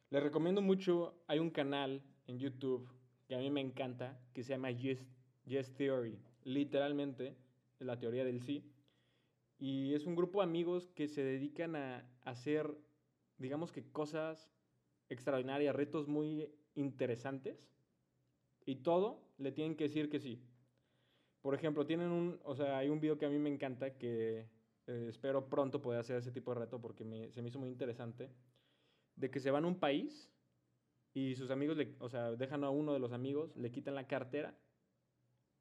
Les 0.10 0.22
recomiendo 0.22 0.62
mucho, 0.62 1.16
hay 1.28 1.40
un 1.40 1.50
canal 1.50 2.04
en 2.28 2.38
YouTube 2.38 2.88
que 3.28 3.36
a 3.36 3.40
mí 3.40 3.50
me 3.50 3.62
encanta, 3.62 4.20
que 4.34 4.44
se 4.44 4.50
llama 4.50 4.70
Yes, 4.70 5.08
yes 5.46 5.74
Theory, 5.74 6.20
literalmente 6.44 7.36
la 7.84 8.00
teoría 8.00 8.26
del 8.26 8.42
sí. 8.42 8.72
Y 9.60 9.94
es 9.94 10.06
un 10.06 10.16
grupo 10.16 10.40
de 10.40 10.46
amigos 10.46 10.90
que 10.90 11.08
se 11.08 11.24
dedican 11.24 11.76
a 11.76 12.10
hacer, 12.24 12.76
digamos 13.38 13.72
que 13.72 13.84
cosas 13.92 14.50
extraordinarias, 15.10 15.76
retos 15.76 16.08
muy 16.08 16.50
interesantes. 16.76 17.68
Y 18.66 18.78
todo 18.78 19.22
le 19.38 19.52
tienen 19.52 19.76
que 19.76 19.86
decir 19.86 20.10
que 20.10 20.20
sí. 20.20 20.42
Por 21.42 21.56
ejemplo, 21.56 21.86
tienen 21.86 22.10
un, 22.10 22.40
o 22.44 22.56
sea, 22.56 22.78
hay 22.78 22.90
un 22.90 23.00
video 23.00 23.18
que 23.18 23.26
a 23.26 23.30
mí 23.30 23.38
me 23.38 23.50
encanta 23.50 23.98
que 23.98 24.48
eh, 24.88 25.06
espero 25.10 25.50
pronto 25.50 25.82
poder 25.82 26.00
hacer 26.00 26.18
ese 26.18 26.32
tipo 26.32 26.54
de 26.54 26.62
reto 26.62 26.80
porque 26.80 27.04
se 27.32 27.42
me 27.42 27.50
hizo 27.50 27.60
muy 27.60 27.70
interesante, 27.70 28.30
de 29.16 29.30
que 29.30 29.40
se 29.40 29.52
van 29.52 29.66
a 29.66 29.68
un 29.68 29.80
país 29.80 30.30
y 31.14 31.36
sus 31.36 31.52
amigos, 31.52 31.78
le, 31.78 31.96
o 32.00 32.10
sea, 32.10 32.32
dejan 32.32 32.64
a 32.64 32.70
uno 32.70 32.94
de 32.94 33.00
los 33.00 33.12
amigos, 33.12 33.56
le 33.56 33.72
quitan 33.72 33.96
la 33.96 34.08
cartera 34.08 34.58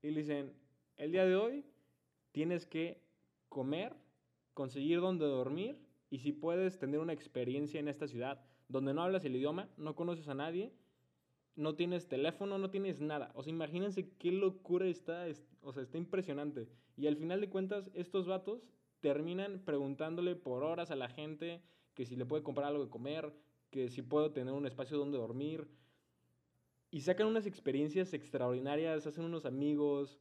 y 0.00 0.10
le 0.10 0.20
dicen, 0.20 0.54
el 0.96 1.12
día 1.12 1.26
de 1.26 1.36
hoy 1.36 1.64
tienes 2.32 2.66
que 2.66 3.00
comer, 3.48 3.94
conseguir 4.54 5.00
dónde 5.00 5.26
dormir 5.26 5.78
y 6.10 6.18
si 6.18 6.32
puedes 6.32 6.78
tener 6.78 7.00
una 7.00 7.12
experiencia 7.12 7.80
en 7.80 7.88
esta 7.88 8.08
ciudad 8.08 8.44
donde 8.68 8.94
no 8.94 9.02
hablas 9.02 9.24
el 9.24 9.36
idioma, 9.36 9.68
no 9.76 9.94
conoces 9.94 10.28
a 10.28 10.34
nadie 10.34 10.72
no 11.56 11.74
tienes 11.74 12.08
teléfono, 12.08 12.58
no 12.58 12.70
tienes 12.70 13.00
nada. 13.00 13.30
O 13.34 13.42
sea, 13.42 13.52
imagínense 13.52 14.08
qué 14.18 14.32
locura 14.32 14.86
está, 14.86 15.26
o 15.62 15.72
sea, 15.72 15.82
está 15.82 15.98
impresionante. 15.98 16.68
Y 16.96 17.06
al 17.06 17.16
final 17.16 17.40
de 17.40 17.50
cuentas, 17.50 17.90
estos 17.94 18.26
vatos 18.26 18.66
terminan 19.00 19.60
preguntándole 19.64 20.36
por 20.36 20.62
horas 20.62 20.90
a 20.90 20.96
la 20.96 21.08
gente 21.08 21.60
que 21.94 22.06
si 22.06 22.16
le 22.16 22.24
puede 22.24 22.42
comprar 22.42 22.68
algo 22.68 22.84
de 22.84 22.90
comer, 22.90 23.32
que 23.70 23.88
si 23.90 24.02
puedo 24.02 24.32
tener 24.32 24.54
un 24.54 24.66
espacio 24.66 24.98
donde 24.98 25.18
dormir. 25.18 25.68
y 26.90 27.00
sacan 27.00 27.26
unas 27.26 27.46
experiencias 27.46 28.12
extraordinarias, 28.12 29.06
hacen 29.06 29.24
unos 29.24 29.46
amigos. 29.46 30.18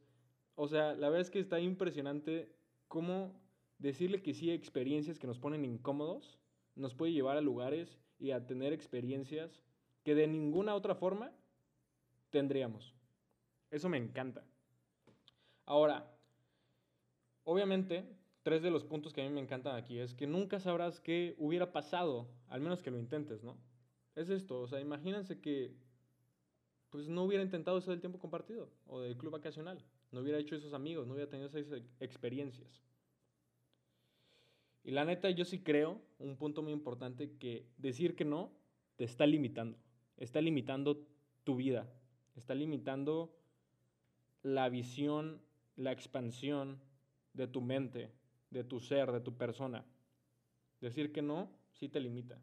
O 0.56 0.68
sea, 0.68 0.94
la 0.94 1.10
verdad 1.10 1.22
es 1.22 1.32
que 1.32 1.40
está 1.40 1.60
impresionante 1.60 2.54
cómo 2.88 3.40
decirle 3.78 4.22
que 4.22 4.34
sí 4.34 4.50
a 4.50 4.54
experiencias 4.54 5.18
que 5.18 5.28
nos 5.28 5.40
ponen 5.40 5.66
incómodos 5.66 6.38
nos 6.76 6.94
puede 6.94 7.14
llevar 7.14 7.38
a 7.38 7.42
lugares 7.42 8.00
y 8.20 8.32
a 8.32 8.46
tener 8.46 8.74
experiencias 8.74 9.62
que 10.04 10.16
de 10.16 10.28
ninguna 10.28 10.76
otra 10.76 10.96
forma 10.96 11.32
tendríamos. 12.30 12.94
Eso 13.72 13.90
me 13.90 13.98
encanta. 13.98 14.44
Ahora, 15.66 16.12
obviamente, 17.44 18.06
tres 18.44 18.62
de 18.62 18.72
los 18.72 18.84
puntos 18.84 19.14
que 19.14 19.22
a 19.22 19.24
mí 19.24 19.30
me 19.30 19.42
encantan 19.42 19.76
aquí 19.76 20.00
es 20.00 20.14
que 20.14 20.28
nunca 20.28 20.60
sabrás 20.60 21.00
qué 21.00 21.36
hubiera 21.38 21.72
pasado, 21.72 22.28
al 22.48 22.62
menos 22.62 22.82
que 22.82 22.92
lo 22.92 23.00
intentes, 23.00 23.44
¿no? 23.44 23.58
Es 24.16 24.30
esto, 24.30 24.62
o 24.62 24.68
sea, 24.68 24.80
imagínense 24.80 25.40
que 25.40 25.74
pues 26.90 27.08
no 27.08 27.24
hubiera 27.24 27.44
intentado 27.44 27.78
eso 27.78 27.92
del 27.92 28.02
tiempo 28.02 28.20
compartido 28.20 28.70
o 28.86 29.00
del 29.00 29.18
club 29.18 29.32
vacacional, 29.32 29.82
no 30.12 30.22
hubiera 30.22 30.40
hecho 30.40 30.56
esos 30.56 30.74
amigos, 30.74 31.08
no 31.08 31.14
hubiera 31.14 31.30
tenido 31.30 31.48
esas 31.50 31.82
experiencias. 32.00 32.82
Y 34.84 34.92
la 34.92 35.06
neta, 35.06 35.30
yo 35.30 35.46
sí 35.46 35.60
creo, 35.60 36.02
un 36.20 36.38
punto 36.38 36.62
muy 36.62 36.74
importante, 36.74 37.32
que 37.38 37.66
decir 37.78 38.16
que 38.16 38.26
no 38.26 38.52
te 38.96 39.04
está 39.04 39.26
limitando, 39.26 39.78
está 40.18 40.42
limitando 40.42 41.06
tu 41.44 41.56
vida, 41.56 41.88
está 42.36 42.56
limitando 42.56 43.36
la 44.44 44.70
visión, 44.70 45.42
la 45.76 45.92
expansión 45.92 46.80
de 47.34 47.48
tu 47.48 47.62
mente, 47.62 48.12
de 48.50 48.64
tu 48.64 48.80
ser, 48.80 49.12
de 49.12 49.22
tu 49.22 49.38
persona. 49.38 49.86
Decir 50.82 51.12
que 51.12 51.22
no, 51.22 51.52
sí 51.74 51.90
te 51.90 52.00
limita. 52.00 52.40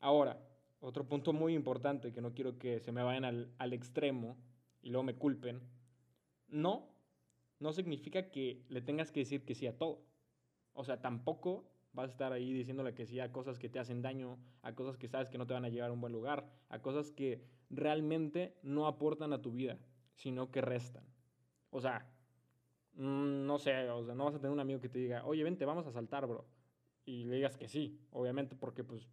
Ahora, 0.00 0.38
otro 0.80 1.06
punto 1.06 1.32
muy 1.32 1.54
importante 1.54 2.12
que 2.12 2.20
no 2.20 2.34
quiero 2.34 2.58
que 2.58 2.80
se 2.80 2.92
me 2.92 3.02
vayan 3.02 3.24
al, 3.24 3.72
extremo 3.72 4.36
y 4.82 4.90
luego 4.90 5.04
me 5.04 5.14
culpen. 5.14 5.60
No, 6.52 6.94
no 7.60 7.72
significa 7.72 8.30
que 8.30 8.62
le 8.68 8.82
tengas 8.82 9.10
que 9.10 9.20
decir 9.20 9.44
que 9.44 9.54
sí 9.54 9.66
a 9.66 9.78
todo. 9.78 10.04
O 10.74 10.84
sea, 10.84 11.00
tampoco 11.00 11.64
vas 11.94 12.10
a 12.10 12.12
estar 12.12 12.32
ahí 12.32 12.52
diciéndole 12.52 12.94
que 12.94 13.06
sí 13.06 13.20
a 13.20 13.32
cosas 13.32 13.58
que 13.58 13.70
te 13.70 13.78
hacen 13.78 14.02
daño, 14.02 14.38
a 14.60 14.74
cosas 14.74 14.98
que 14.98 15.08
sabes 15.08 15.30
que 15.30 15.38
no 15.38 15.46
te 15.46 15.54
van 15.54 15.64
a 15.64 15.70
llevar 15.70 15.88
a 15.88 15.92
un 15.94 16.00
buen 16.02 16.12
lugar, 16.12 16.46
a 16.68 16.80
cosas 16.82 17.10
que 17.10 17.42
realmente 17.70 18.58
no 18.62 18.86
aportan 18.86 19.32
a 19.32 19.40
tu 19.40 19.52
vida, 19.52 19.78
sino 20.14 20.50
que 20.50 20.60
restan. 20.60 21.04
O 21.70 21.80
sea, 21.80 22.06
mm, 22.94 23.46
no 23.46 23.58
sé, 23.58 23.88
o 23.88 24.04
sea, 24.04 24.14
no 24.14 24.26
vas 24.26 24.34
a 24.34 24.38
tener 24.38 24.52
un 24.52 24.60
amigo 24.60 24.80
que 24.80 24.90
te 24.90 24.98
diga, 24.98 25.24
oye, 25.24 25.42
vente, 25.42 25.64
vamos 25.64 25.86
a 25.86 25.92
saltar, 25.92 26.26
bro. 26.26 26.46
Y 27.06 27.24
le 27.24 27.36
digas 27.36 27.56
que 27.56 27.66
sí, 27.66 27.98
obviamente, 28.10 28.56
porque 28.56 28.84
pues 28.84 29.08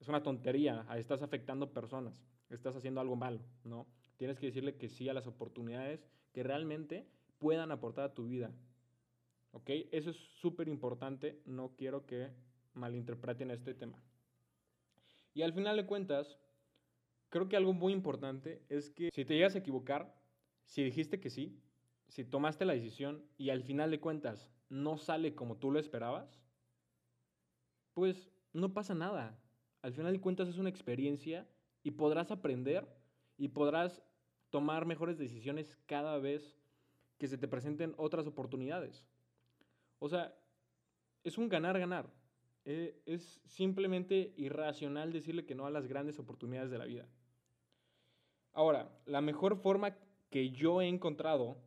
es 0.00 0.08
una 0.08 0.22
tontería, 0.22 0.86
estás 0.96 1.22
afectando 1.22 1.72
personas, 1.72 2.22
estás 2.50 2.76
haciendo 2.76 3.00
algo 3.00 3.16
malo, 3.16 3.40
¿no? 3.64 3.86
Tienes 4.16 4.38
que 4.38 4.46
decirle 4.46 4.76
que 4.76 4.88
sí 4.88 5.08
a 5.08 5.14
las 5.14 5.26
oportunidades 5.26 6.06
que 6.32 6.42
realmente 6.42 7.06
puedan 7.38 7.70
aportar 7.70 8.04
a 8.04 8.14
tu 8.14 8.26
vida. 8.26 8.52
¿Ok? 9.52 9.70
Eso 9.92 10.10
es 10.10 10.16
súper 10.16 10.68
importante, 10.68 11.40
no 11.46 11.74
quiero 11.76 12.06
que 12.06 12.30
malinterpreten 12.74 13.50
este 13.50 13.74
tema. 13.74 14.02
Y 15.32 15.42
al 15.42 15.52
final 15.52 15.76
de 15.76 15.86
cuentas, 15.86 16.38
creo 17.28 17.48
que 17.48 17.56
algo 17.56 17.72
muy 17.72 17.92
importante 17.92 18.62
es 18.68 18.90
que 18.90 19.10
si 19.12 19.24
te 19.24 19.34
llegas 19.34 19.54
a 19.54 19.58
equivocar, 19.58 20.14
si 20.64 20.82
dijiste 20.82 21.20
que 21.20 21.30
sí, 21.30 21.60
si 22.08 22.24
tomaste 22.24 22.64
la 22.64 22.74
decisión 22.74 23.24
y 23.36 23.50
al 23.50 23.62
final 23.62 23.90
de 23.90 24.00
cuentas 24.00 24.50
no 24.68 24.98
sale 24.98 25.34
como 25.34 25.56
tú 25.56 25.70
lo 25.70 25.78
esperabas, 25.78 26.40
pues 27.92 28.30
no 28.52 28.72
pasa 28.72 28.94
nada. 28.94 29.38
Al 29.82 29.92
final 29.92 30.12
de 30.12 30.20
cuentas 30.20 30.48
es 30.48 30.58
una 30.58 30.68
experiencia 30.68 31.46
y 31.82 31.92
podrás 31.92 32.30
aprender 32.30 32.86
y 33.36 33.48
podrás 33.48 34.02
tomar 34.50 34.86
mejores 34.86 35.18
decisiones 35.18 35.76
cada 35.86 36.18
vez 36.18 36.56
que 37.18 37.28
se 37.28 37.38
te 37.38 37.48
presenten 37.48 37.94
otras 37.96 38.26
oportunidades. 38.26 39.04
O 39.98 40.08
sea, 40.08 40.34
es 41.22 41.38
un 41.38 41.48
ganar-ganar. 41.48 42.10
Eh, 42.66 43.02
es 43.04 43.40
simplemente 43.44 44.32
irracional 44.36 45.12
decirle 45.12 45.44
que 45.44 45.54
no 45.54 45.66
a 45.66 45.70
las 45.70 45.86
grandes 45.86 46.18
oportunidades 46.18 46.70
de 46.70 46.78
la 46.78 46.86
vida. 46.86 47.08
Ahora, 48.52 48.90
la 49.06 49.20
mejor 49.20 49.56
forma 49.56 49.96
que 50.30 50.50
yo 50.50 50.80
he 50.80 50.88
encontrado 50.88 51.58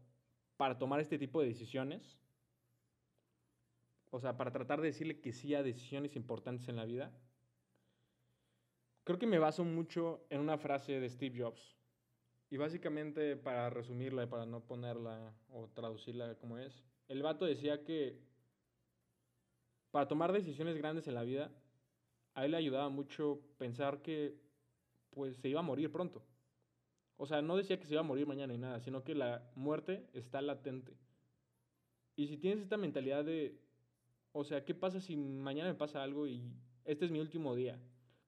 para 0.56 0.78
tomar 0.78 1.00
este 1.00 1.20
tipo 1.20 1.42
de 1.42 1.48
decisiones, 1.48 2.18
o 4.10 4.20
sea, 4.20 4.38
para 4.38 4.52
tratar 4.52 4.82
de 4.82 4.88
decirle 4.88 5.20
que 5.20 5.34
sí 5.34 5.54
a 5.54 5.64
decisiones 5.64 6.16
importantes 6.16 6.68
en 6.68 6.78
la 6.78 6.86
vida, 6.86 7.12
creo 9.08 9.18
que 9.18 9.26
me 9.26 9.40
baso 9.40 9.64
mucho 9.64 10.26
en 10.30 10.42
una 10.42 10.58
frase 10.58 11.00
de 11.00 11.10
Steve 11.10 11.42
Jobs. 11.42 11.78
Y 12.50 12.58
básicamente, 12.58 13.38
para 13.38 13.70
resumirla 13.70 14.24
y 14.24 14.28
para 14.28 14.46
no 14.46 14.60
ponerla 14.60 15.34
o 15.50 15.70
traducirla 15.70 16.36
como 16.36 16.58
es, 16.58 16.84
el 17.08 17.24
vato 17.24 17.46
decía 17.46 17.86
que 17.86 18.20
para 19.92 20.10
tomar 20.10 20.34
decisiones 20.34 20.76
grandes 20.76 21.08
en 21.08 21.14
la 21.14 21.24
vida, 21.24 21.50
a 22.34 22.44
él 22.44 22.52
le 22.52 22.58
ayudaba 22.58 22.90
mucho 22.90 23.40
pensar 23.58 24.02
que 24.02 24.36
pues 25.12 25.38
se 25.38 25.48
iba 25.48 25.62
a 25.62 25.64
morir 25.64 25.90
pronto. 25.90 26.22
O 27.16 27.26
sea, 27.26 27.42
no 27.42 27.56
decía 27.56 27.80
que 27.80 27.86
se 27.86 27.94
iba 27.94 28.02
a 28.02 28.04
morir 28.04 28.28
mañana 28.28 28.52
ni 28.52 28.60
nada, 28.60 28.82
sino 28.82 29.06
que 29.06 29.16
la 29.16 29.50
muerte 29.56 30.10
está 30.12 30.42
latente. 30.42 30.98
Y 32.18 32.28
si 32.28 32.36
tienes 32.36 32.62
esta 32.62 32.76
mentalidad 32.76 33.24
de, 33.24 33.58
o 34.34 34.44
sea, 34.44 34.66
¿qué 34.66 34.76
pasa 34.76 35.00
si 35.00 35.16
mañana 35.16 35.70
me 35.70 35.78
pasa 35.78 36.04
algo 36.04 36.28
y 36.28 36.44
este 36.84 37.06
es 37.06 37.12
mi 37.12 37.22
último 37.22 37.56
día? 37.56 37.80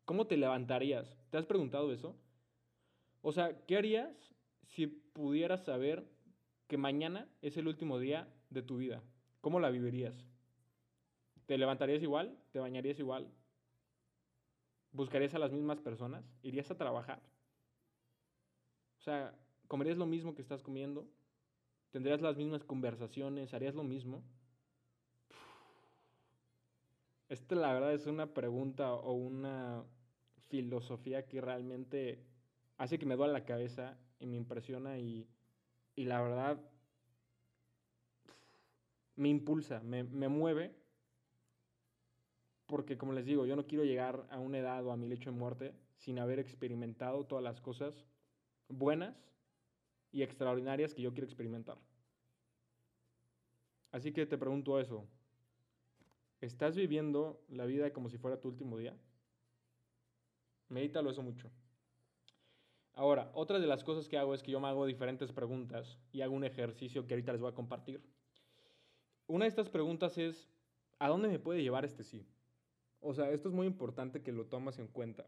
¿Cómo 0.10 0.26
te 0.26 0.38
levantarías? 0.38 1.16
¿Te 1.30 1.38
has 1.38 1.46
preguntado 1.46 1.94
eso? 1.94 2.16
O 3.22 3.32
sea, 3.32 3.64
¿qué 3.68 3.78
harías 3.78 4.34
si 4.64 4.88
pudieras 4.88 5.66
saber 5.66 6.04
que 6.68 6.80
mañana 6.80 7.30
es 7.44 7.58
el 7.58 7.68
último 7.68 8.00
día 8.00 8.28
de 8.50 8.64
tu 8.64 8.78
vida? 8.78 9.04
¿Cómo 9.40 9.60
la 9.60 9.70
vivirías? 9.70 10.26
¿Te 11.46 11.60
levantarías 11.60 12.02
igual? 12.02 12.36
¿Te 12.52 12.58
bañarías 12.58 12.98
igual? 12.98 13.32
¿Buscarías 14.94 15.36
a 15.36 15.40
las 15.40 15.52
mismas 15.52 15.80
personas? 15.80 16.26
¿Irías 16.42 16.72
a 16.72 16.76
trabajar? 16.76 17.22
O 18.98 19.04
sea, 19.04 19.38
¿comerías 19.68 20.00
lo 20.00 20.08
mismo 20.08 20.34
que 20.34 20.42
estás 20.42 20.64
comiendo? 20.64 21.08
¿Tendrías 21.92 22.22
las 22.22 22.36
mismas 22.36 22.64
conversaciones? 22.64 23.54
¿Harías 23.54 23.76
lo 23.76 23.84
mismo? 23.84 24.24
Esta 27.28 27.54
la 27.54 27.74
verdad 27.74 27.94
es 27.94 28.08
una 28.08 28.34
pregunta 28.34 28.92
o 28.96 29.14
una 29.14 29.86
filosofía 30.50 31.26
que 31.28 31.42
realmente 31.42 32.26
hace 32.78 33.00
que 33.00 33.06
me 33.06 33.16
duele 33.16 33.34
la 33.34 33.46
cabeza 33.46 33.98
y 34.20 34.28
me 34.28 34.38
impresiona 34.38 34.98
y, 35.00 35.28
y 35.96 36.06
la 36.06 36.22
verdad 36.22 36.60
me 39.16 39.30
impulsa, 39.30 39.80
me, 39.82 40.04
me 40.04 40.28
mueve 40.28 40.76
porque 42.70 42.98
como 42.98 43.14
les 43.14 43.26
digo, 43.26 43.48
yo 43.48 43.56
no 43.56 43.66
quiero 43.66 43.84
llegar 43.84 44.28
a 44.30 44.38
una 44.38 44.60
edad 44.60 44.86
o 44.86 44.92
a 44.92 44.98
mi 44.98 45.08
lecho 45.08 45.32
de 45.32 45.38
muerte 45.38 45.74
sin 45.98 46.20
haber 46.20 46.38
experimentado 46.38 47.26
todas 47.26 47.44
las 47.44 47.60
cosas 47.60 48.06
buenas 48.68 49.16
y 50.12 50.22
extraordinarias 50.22 50.94
que 50.94 51.02
yo 51.02 51.12
quiero 51.12 51.26
experimentar. 51.26 51.80
Así 53.92 54.12
que 54.12 54.28
te 54.28 54.38
pregunto 54.38 54.80
eso. 54.80 55.08
¿Estás 56.42 56.76
viviendo 56.76 57.42
la 57.50 57.66
vida 57.66 57.92
como 57.92 58.08
si 58.08 58.18
fuera 58.18 58.40
tu 58.40 58.48
último 58.48 58.78
día? 58.78 58.96
Medítalo 60.70 61.10
eso 61.10 61.22
mucho. 61.22 61.52
Ahora, 62.94 63.32
otra 63.34 63.60
de 63.60 63.68
las 63.68 63.84
cosas 63.84 64.08
que 64.08 64.18
hago 64.18 64.34
es 64.34 64.44
que 64.44 64.52
yo 64.52 64.60
me 64.60 64.68
hago 64.68 64.86
diferentes 64.86 65.32
preguntas 65.32 65.98
y 66.12 66.22
hago 66.22 66.36
un 66.36 66.44
ejercicio 66.44 67.08
que 67.08 67.14
ahorita 67.14 67.32
les 67.32 67.42
voy 67.42 67.52
a 67.52 67.56
compartir. 67.56 68.04
Una 69.26 69.46
de 69.46 69.50
estas 69.50 69.70
preguntas 69.70 70.18
es, 70.18 70.50
¿a 71.00 71.08
dónde 71.08 71.28
me 71.28 71.40
puede 71.40 71.64
llevar 71.64 71.86
este 71.86 72.04
sí? 72.04 72.28
O 73.00 73.14
sea, 73.14 73.32
esto 73.32 73.48
es 73.48 73.56
muy 73.56 73.68
importante 73.68 74.22
que 74.22 74.32
lo 74.32 74.46
tomas 74.46 74.80
en 74.80 74.88
cuenta. 74.88 75.26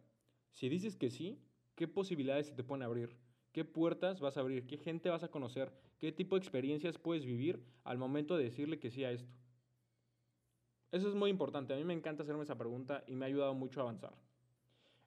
Si 0.51 0.69
dices 0.69 0.95
que 0.95 1.09
sí, 1.09 1.39
¿qué 1.75 1.87
posibilidades 1.87 2.47
se 2.47 2.53
te 2.53 2.63
pueden 2.63 2.83
abrir? 2.83 3.15
¿Qué 3.51 3.65
puertas 3.65 4.19
vas 4.19 4.37
a 4.37 4.41
abrir? 4.41 4.67
¿Qué 4.67 4.77
gente 4.77 5.09
vas 5.09 5.23
a 5.23 5.31
conocer? 5.31 5.71
¿Qué 5.97 6.11
tipo 6.11 6.35
de 6.35 6.39
experiencias 6.39 6.97
puedes 6.97 7.25
vivir 7.25 7.63
al 7.83 7.97
momento 7.97 8.37
de 8.37 8.43
decirle 8.43 8.79
que 8.79 8.91
sí 8.91 9.03
a 9.03 9.11
esto? 9.11 9.31
Eso 10.91 11.07
es 11.07 11.15
muy 11.15 11.29
importante. 11.29 11.73
A 11.73 11.77
mí 11.77 11.83
me 11.83 11.93
encanta 11.93 12.23
hacerme 12.23 12.43
esa 12.43 12.57
pregunta 12.57 13.03
y 13.07 13.15
me 13.15 13.25
ha 13.25 13.27
ayudado 13.27 13.53
mucho 13.53 13.79
a 13.79 13.83
avanzar. 13.83 14.13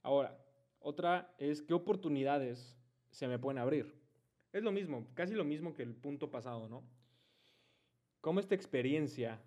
Ahora, 0.04 0.38
otra 0.80 1.34
es 1.38 1.62
qué 1.62 1.74
oportunidades 1.74 2.76
se 3.10 3.26
me 3.26 3.38
pueden 3.38 3.58
abrir. 3.58 4.00
Es 4.52 4.62
lo 4.62 4.70
mismo, 4.70 5.08
casi 5.14 5.34
lo 5.34 5.44
mismo 5.44 5.74
que 5.74 5.82
el 5.82 5.94
punto 5.96 6.30
pasado, 6.30 6.68
¿no? 6.68 6.84
¿Cómo 8.20 8.38
esta 8.38 8.54
experiencia 8.54 9.42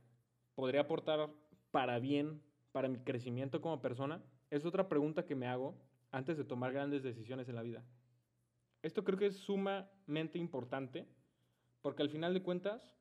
podría 0.55 0.81
aportar 0.81 1.29
para 1.71 1.99
bien 1.99 2.41
para 2.71 2.89
mi 2.89 2.97
crecimiento 2.97 3.61
como 3.61 3.81
persona? 3.81 4.21
Es 4.49 4.65
otra 4.65 4.89
pregunta 4.89 5.25
que 5.25 5.35
me 5.35 5.47
hago 5.47 5.77
antes 6.11 6.37
de 6.37 6.43
tomar 6.43 6.73
grandes 6.73 7.03
decisiones 7.03 7.47
en 7.47 7.55
la 7.55 7.61
vida. 7.61 7.85
Esto 8.81 9.03
creo 9.03 9.19
que 9.19 9.27
es 9.27 9.37
sumamente 9.37 10.39
importante 10.39 11.07
porque 11.83 12.01
al 12.01 12.09
final 12.09 12.33
de 12.33 12.41
cuentas, 12.41 12.91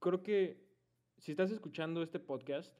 creo 0.00 0.24
que 0.24 0.68
si 1.18 1.30
estás 1.30 1.52
escuchando 1.52 2.02
este 2.02 2.18
podcast, 2.18 2.76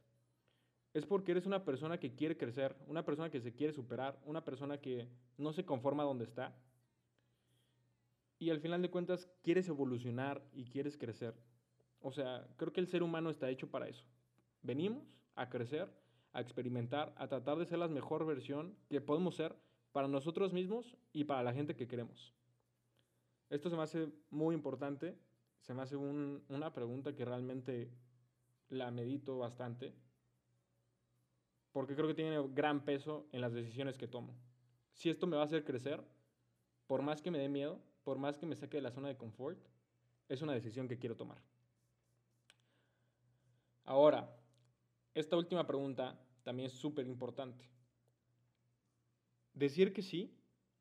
es 0.93 1.07
porque 1.07 1.33
eres 1.33 1.47
una 1.47 1.65
persona 1.65 1.99
que 1.99 2.15
quiere 2.15 2.37
crecer, 2.37 2.77
una 2.87 3.05
persona 3.05 3.31
que 3.31 3.41
se 3.41 3.53
quiere 3.53 3.73
superar, 3.73 4.19
una 4.25 4.45
persona 4.45 4.79
que 4.79 5.09
no 5.39 5.53
se 5.53 5.65
conforma 5.65 6.03
donde 6.03 6.25
está 6.25 6.55
y 8.41 8.49
al 8.51 8.61
final 8.61 8.81
de 8.83 8.91
cuentas 8.91 9.29
quieres 9.43 9.69
evolucionar 9.69 10.43
y 10.53 10.65
quieres 10.65 10.97
crecer. 10.97 11.35
O 12.01 12.11
sea, 12.11 12.49
creo 12.57 12.73
que 12.73 12.81
el 12.81 12.89
ser 12.89 13.03
humano 13.03 13.29
está 13.29 13.51
hecho 13.51 13.71
para 13.71 13.87
eso. 13.87 14.05
Venimos 14.63 15.05
a 15.37 15.51
crecer, 15.51 15.93
a 16.33 16.41
experimentar, 16.41 17.15
a 17.19 17.29
tratar 17.29 17.59
de 17.59 17.67
ser 17.67 17.79
la 17.79 17.89
mejor 17.89 18.25
versión 18.27 18.75
que 18.89 19.03
podemos 19.03 19.37
ser 19.37 19.55
para 19.93 20.09
nosotros 20.09 20.55
mismos 20.55 20.97
y 21.13 21.25
para 21.25 21.43
la 21.43 21.53
gente 21.53 21.77
que 21.77 21.87
queremos. 21.87 22.35
Esto 23.51 23.69
se 23.69 23.77
me 23.77 23.83
hace 23.83 24.09
muy 24.31 24.55
importante, 24.55 25.19
se 25.61 25.75
me 25.75 25.83
hace 25.83 25.97
una 25.97 26.73
pregunta 26.73 27.15
que 27.15 27.27
realmente 27.27 27.91
la 28.71 28.91
medito 28.91 29.37
bastante, 29.37 29.93
porque 31.73 31.95
creo 31.95 32.09
que 32.09 32.15
tiene 32.15 32.43
gran 32.49 32.85
peso 32.85 33.27
en 33.33 33.41
las 33.41 33.53
decisiones 33.53 33.97
que 33.97 34.09
tomo. 34.09 34.35
Si 34.93 35.09
esto 35.09 35.27
me 35.27 35.37
va 35.37 35.43
a 35.43 35.47
hacer 35.47 35.65
crecer, 35.65 36.03
por 36.87 37.03
más 37.03 37.23
que 37.23 37.31
me 37.31 37.39
dé 37.39 37.49
miedo, 37.49 37.81
por 38.03 38.19
más 38.19 38.37
que 38.37 38.47
me 38.47 38.57
saque 38.57 38.79
de 38.79 38.83
la 38.83 38.91
zona 38.91 39.09
de 39.09 39.17
confort, 39.17 39.59
es 40.29 40.43
una 40.43 40.53
decisión 40.53 40.89
que 40.89 40.99
quiero 40.99 41.17
tomar. 41.17 41.39
Ahora, 43.85 44.37
esta 45.15 45.37
última 45.37 45.67
pregunta 45.67 46.19
también 46.43 46.67
es 46.67 46.73
súper 46.73 47.07
importante. 47.07 47.69
Decir 49.55 49.93
que 49.93 50.03
sí 50.03 50.37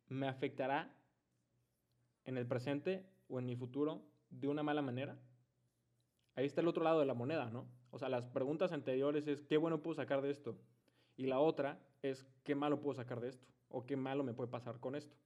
me 0.08 0.28
afectará 0.28 0.94
en 2.26 2.38
el 2.38 2.46
presente 2.46 3.06
o 3.28 3.40
en 3.40 3.46
mi 3.46 3.56
futuro 3.56 4.04
de 4.30 4.48
una 4.48 4.64
mala 4.64 4.82
manera. 4.82 5.18
Ahí 6.36 6.46
está 6.46 6.62
el 6.62 6.68
otro 6.68 6.84
lado 6.84 7.00
de 7.00 7.06
la 7.06 7.14
moneda, 7.14 7.50
¿no? 7.50 7.68
O 7.92 7.98
sea, 7.98 8.10
las 8.10 8.28
preguntas 8.28 8.72
anteriores 8.72 9.28
es 9.28 9.42
qué 9.42 9.58
bueno 9.58 9.82
puedo 9.82 9.96
sacar 9.96 10.22
de 10.22 10.30
esto. 10.30 10.58
Y 11.20 11.26
la 11.26 11.42
otra 11.42 11.78
es 12.02 12.26
qué 12.46 12.56
malo 12.56 12.80
puedo 12.80 12.96
sacar 12.96 13.20
de 13.20 13.28
esto 13.28 13.46
o 13.68 13.86
qué 13.86 13.98
malo 13.98 14.24
me 14.24 14.34
puede 14.34 14.50
pasar 14.50 14.80
con 14.80 14.96
esto. 14.96 15.18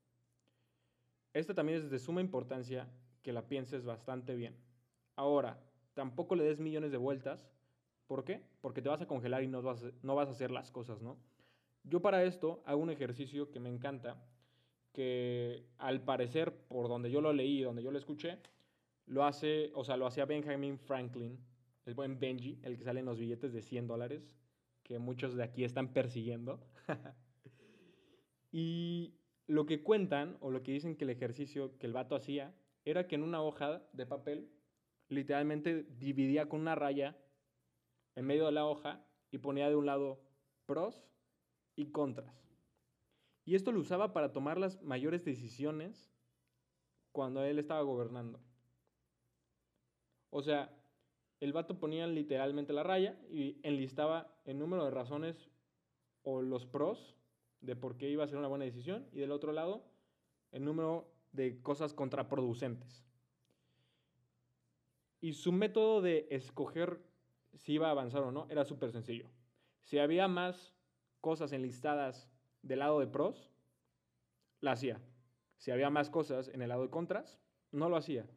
Esta 1.33 1.53
también 1.53 1.77
es 1.77 1.91
de 1.91 1.99
suma 1.99 2.19
importancia 2.19 2.89
que 3.21 3.31
la 3.31 3.47
pienses 3.47 3.85
bastante 3.85 4.33
bien. 4.33 4.55
Ahora, 5.15 5.59
tampoco 5.93 6.33
le 6.33 6.45
des 6.45 6.59
millones 6.59 6.91
de 6.91 6.97
vueltas. 6.97 7.47
¿Por 8.07 8.23
qué? 8.23 8.41
Porque 8.59 8.81
te 8.81 8.89
vas 8.89 9.03
a 9.03 9.05
congelar 9.05 9.43
y 9.43 9.47
no 9.47 9.61
vas 9.61 9.83
a, 9.83 9.91
no 10.01 10.15
vas 10.15 10.29
a 10.29 10.31
hacer 10.31 10.49
las 10.49 10.71
cosas, 10.71 10.99
¿no? 11.03 11.15
Yo 11.83 12.01
para 12.01 12.23
esto 12.23 12.63
hago 12.65 12.81
un 12.81 12.89
ejercicio 12.89 13.51
que 13.51 13.59
me 13.59 13.69
encanta, 13.69 14.17
que 14.93 15.63
al 15.77 16.01
parecer, 16.01 16.55
por 16.69 16.87
donde 16.87 17.11
yo 17.11 17.21
lo 17.21 17.33
leí, 17.33 17.61
donde 17.61 17.83
yo 17.83 17.91
lo 17.91 17.99
escuché, 17.99 18.39
lo 19.05 19.25
hace, 19.25 19.69
o 19.75 19.83
sea, 19.83 19.95
lo 19.95 20.07
hacía 20.07 20.25
Benjamin 20.25 20.79
Franklin, 20.79 21.37
el 21.85 21.93
buen 21.93 22.19
Benji, 22.19 22.57
el 22.63 22.79
que 22.79 22.83
sale 22.83 23.01
en 23.01 23.05
los 23.05 23.19
billetes 23.19 23.53
de 23.53 23.61
100 23.61 23.85
dólares, 23.85 24.33
que 24.83 24.99
muchos 24.99 25.35
de 25.35 25.43
aquí 25.43 25.63
están 25.63 25.93
persiguiendo. 25.93 26.59
y 28.51 29.15
lo 29.47 29.65
que 29.65 29.81
cuentan, 29.81 30.37
o 30.41 30.51
lo 30.51 30.63
que 30.63 30.71
dicen 30.71 30.95
que 30.95 31.05
el 31.05 31.09
ejercicio 31.09 31.77
que 31.77 31.87
el 31.87 31.93
vato 31.93 32.15
hacía, 32.15 32.55
era 32.85 33.07
que 33.07 33.15
en 33.15 33.23
una 33.23 33.41
hoja 33.41 33.81
de 33.93 34.05
papel, 34.05 34.51
literalmente 35.09 35.83
dividía 35.83 36.49
con 36.49 36.61
una 36.61 36.75
raya 36.75 37.17
en 38.15 38.25
medio 38.25 38.45
de 38.45 38.51
la 38.51 38.65
hoja 38.65 39.05
y 39.31 39.37
ponía 39.39 39.69
de 39.69 39.75
un 39.75 39.85
lado 39.85 40.21
pros 40.65 41.05
y 41.75 41.91
contras. 41.91 42.43
Y 43.45 43.55
esto 43.55 43.71
lo 43.71 43.79
usaba 43.79 44.13
para 44.13 44.31
tomar 44.31 44.57
las 44.57 44.81
mayores 44.81 45.25
decisiones 45.25 46.13
cuando 47.11 47.43
él 47.43 47.59
estaba 47.59 47.81
gobernando. 47.81 48.39
O 50.29 50.41
sea, 50.41 50.75
el 51.43 51.51
vato 51.51 51.77
ponía 51.77 52.07
literalmente 52.07 52.71
la 52.71 52.83
raya 52.83 53.19
y 53.29 53.59
enlistaba 53.63 54.33
el 54.45 54.57
número 54.57 54.85
de 54.85 54.91
razones 54.91 55.49
o 56.21 56.41
los 56.41 56.65
pros 56.65 57.17
de 57.59 57.75
por 57.75 57.97
qué 57.97 58.09
iba 58.09 58.23
a 58.23 58.27
ser 58.27 58.37
una 58.37 58.47
buena 58.47 58.63
decisión 58.63 59.09
y 59.11 59.19
del 59.19 59.33
otro 59.33 59.51
lado 59.51 59.83
el 60.53 60.63
número 60.63 61.11
de 61.33 61.61
cosas 61.61 61.93
contraproducentes. 61.93 63.03
Y 65.19 65.33
su 65.33 65.51
método 65.51 66.01
de 66.01 66.27
escoger 66.31 67.01
si 67.55 67.73
iba 67.73 67.89
a 67.89 67.91
avanzar 67.91 68.23
o 68.23 68.31
no 68.31 68.47
era 68.49 68.63
súper 68.63 68.93
sencillo. 68.93 69.29
Si 69.81 69.99
había 69.99 70.29
más 70.29 70.73
cosas 71.19 71.51
enlistadas 71.51 72.29
del 72.61 72.79
lado 72.79 73.01
de 73.01 73.07
pros, 73.07 73.51
la 74.61 74.71
hacía. 74.71 75.01
Si 75.57 75.71
había 75.71 75.89
más 75.89 76.09
cosas 76.09 76.47
en 76.47 76.61
el 76.61 76.69
lado 76.69 76.83
de 76.83 76.89
contras, 76.89 77.37
no 77.71 77.89
lo 77.89 77.97
hacía. 77.97 78.29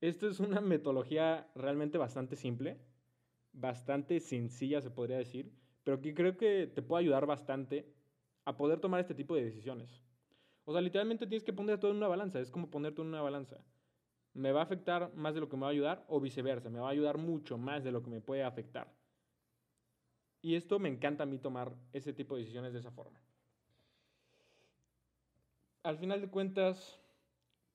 Esto 0.00 0.28
es 0.28 0.40
una 0.40 0.60
metodología 0.60 1.50
realmente 1.54 1.98
bastante 1.98 2.36
simple, 2.36 2.78
bastante 3.52 4.20
sencilla 4.20 4.80
se 4.80 4.90
podría 4.90 5.16
decir, 5.16 5.52
pero 5.84 6.00
que 6.00 6.14
creo 6.14 6.36
que 6.36 6.66
te 6.66 6.82
puede 6.82 7.04
ayudar 7.04 7.26
bastante 7.26 7.94
a 8.44 8.56
poder 8.56 8.80
tomar 8.80 9.00
este 9.00 9.14
tipo 9.14 9.34
de 9.34 9.44
decisiones. 9.44 10.02
O 10.64 10.72
sea, 10.72 10.80
literalmente 10.80 11.26
tienes 11.26 11.44
que 11.44 11.52
poner 11.52 11.78
todo 11.78 11.92
en 11.92 11.96
una 11.98 12.08
balanza, 12.08 12.40
es 12.40 12.50
como 12.50 12.70
poner 12.70 12.92
todo 12.92 13.06
en 13.06 13.12
una 13.12 13.22
balanza. 13.22 13.64
¿Me 14.34 14.52
va 14.52 14.60
a 14.60 14.64
afectar 14.64 15.14
más 15.14 15.34
de 15.34 15.40
lo 15.40 15.48
que 15.48 15.56
me 15.56 15.62
va 15.62 15.68
a 15.68 15.70
ayudar 15.70 16.04
o 16.08 16.20
viceversa? 16.20 16.68
¿Me 16.68 16.78
va 16.80 16.88
a 16.88 16.92
ayudar 16.92 17.16
mucho 17.16 17.56
más 17.56 17.82
de 17.82 17.92
lo 17.92 18.02
que 18.02 18.10
me 18.10 18.20
puede 18.20 18.42
afectar? 18.42 18.92
Y 20.42 20.56
esto 20.56 20.78
me 20.78 20.88
encanta 20.90 21.22
a 21.22 21.26
mí 21.26 21.38
tomar 21.38 21.72
ese 21.92 22.12
tipo 22.12 22.34
de 22.34 22.42
decisiones 22.42 22.72
de 22.72 22.80
esa 22.80 22.90
forma. 22.90 23.18
Al 25.82 25.96
final 25.98 26.20
de 26.20 26.28
cuentas, 26.28 27.00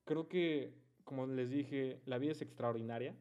creo 0.06 0.28
que, 0.28 0.81
como 1.12 1.28
les 1.28 1.50
dije, 1.50 2.00
la 2.06 2.20
vida 2.20 2.32
es 2.32 2.42
extraordinaria. 2.42 3.14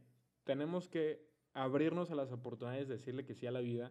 Tenemos 0.45 0.87
que 0.87 1.27
abrirnos 1.55 2.13
a 2.13 2.15
las 2.15 2.31
oportunidades 2.31 2.87
de 2.87 2.95
decirle 2.95 3.25
que 3.25 3.35
sí 3.35 3.49
a 3.49 3.51
la 3.51 3.59
vida. 3.59 3.91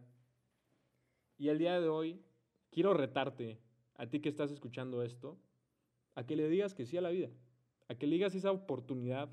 Y 1.38 1.50
el 1.50 1.58
día 1.58 1.82
de 1.82 1.90
hoy 1.90 2.22
quiero 2.72 2.94
retarte, 2.94 3.60
a 3.96 4.08
ti 4.08 4.22
que 4.22 4.30
estás 4.30 4.52
escuchando 4.52 5.04
esto, 5.04 5.38
a 6.16 6.26
que 6.26 6.38
le 6.38 6.48
digas 6.48 6.74
que 6.74 6.86
sí 6.86 6.96
a 6.96 7.02
la 7.02 7.10
vida, 7.10 7.28
a 7.90 7.96
que 7.96 8.08
le 8.08 8.16
digas 8.16 8.34
esa 8.36 8.54
oportunidad 8.54 9.28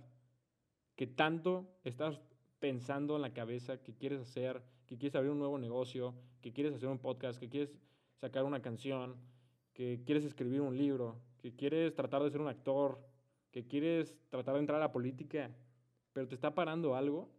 que 0.96 1.06
tanto 1.06 1.70
estás 1.84 2.20
pensando 2.58 3.14
en 3.14 3.22
la 3.22 3.32
cabeza, 3.32 3.80
que 3.80 3.94
quieres 3.94 4.18
hacer, 4.18 4.64
que 4.88 4.98
quieres 4.98 5.14
abrir 5.14 5.30
un 5.30 5.38
nuevo 5.38 5.58
negocio, 5.58 6.12
que 6.42 6.52
quieres 6.52 6.74
hacer 6.74 6.88
un 6.88 6.98
podcast, 6.98 7.38
que 7.38 7.48
quieres 7.48 7.72
sacar 8.16 8.42
una 8.42 8.62
canción, 8.62 9.14
que 9.74 10.02
quieres 10.04 10.24
escribir 10.24 10.60
un 10.60 10.76
libro, 10.76 11.20
que 11.38 11.54
quieres 11.54 11.94
tratar 11.94 12.24
de 12.24 12.30
ser 12.30 12.40
un 12.40 12.48
actor, 12.48 12.98
que 13.56 13.66
quieres 13.66 14.14
tratar 14.28 14.52
de 14.52 14.60
entrar 14.60 14.76
a 14.76 14.84
la 14.84 14.92
política, 14.92 15.50
pero 16.12 16.28
te 16.28 16.34
está 16.34 16.54
parando 16.54 16.94
algo, 16.94 17.30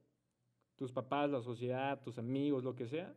tus 0.75 0.91
papás, 0.91 1.29
la 1.29 1.43
sociedad, 1.43 2.01
tus 2.01 2.17
amigos, 2.17 2.63
lo 2.63 2.73
que 2.73 2.87
sea, 2.87 3.15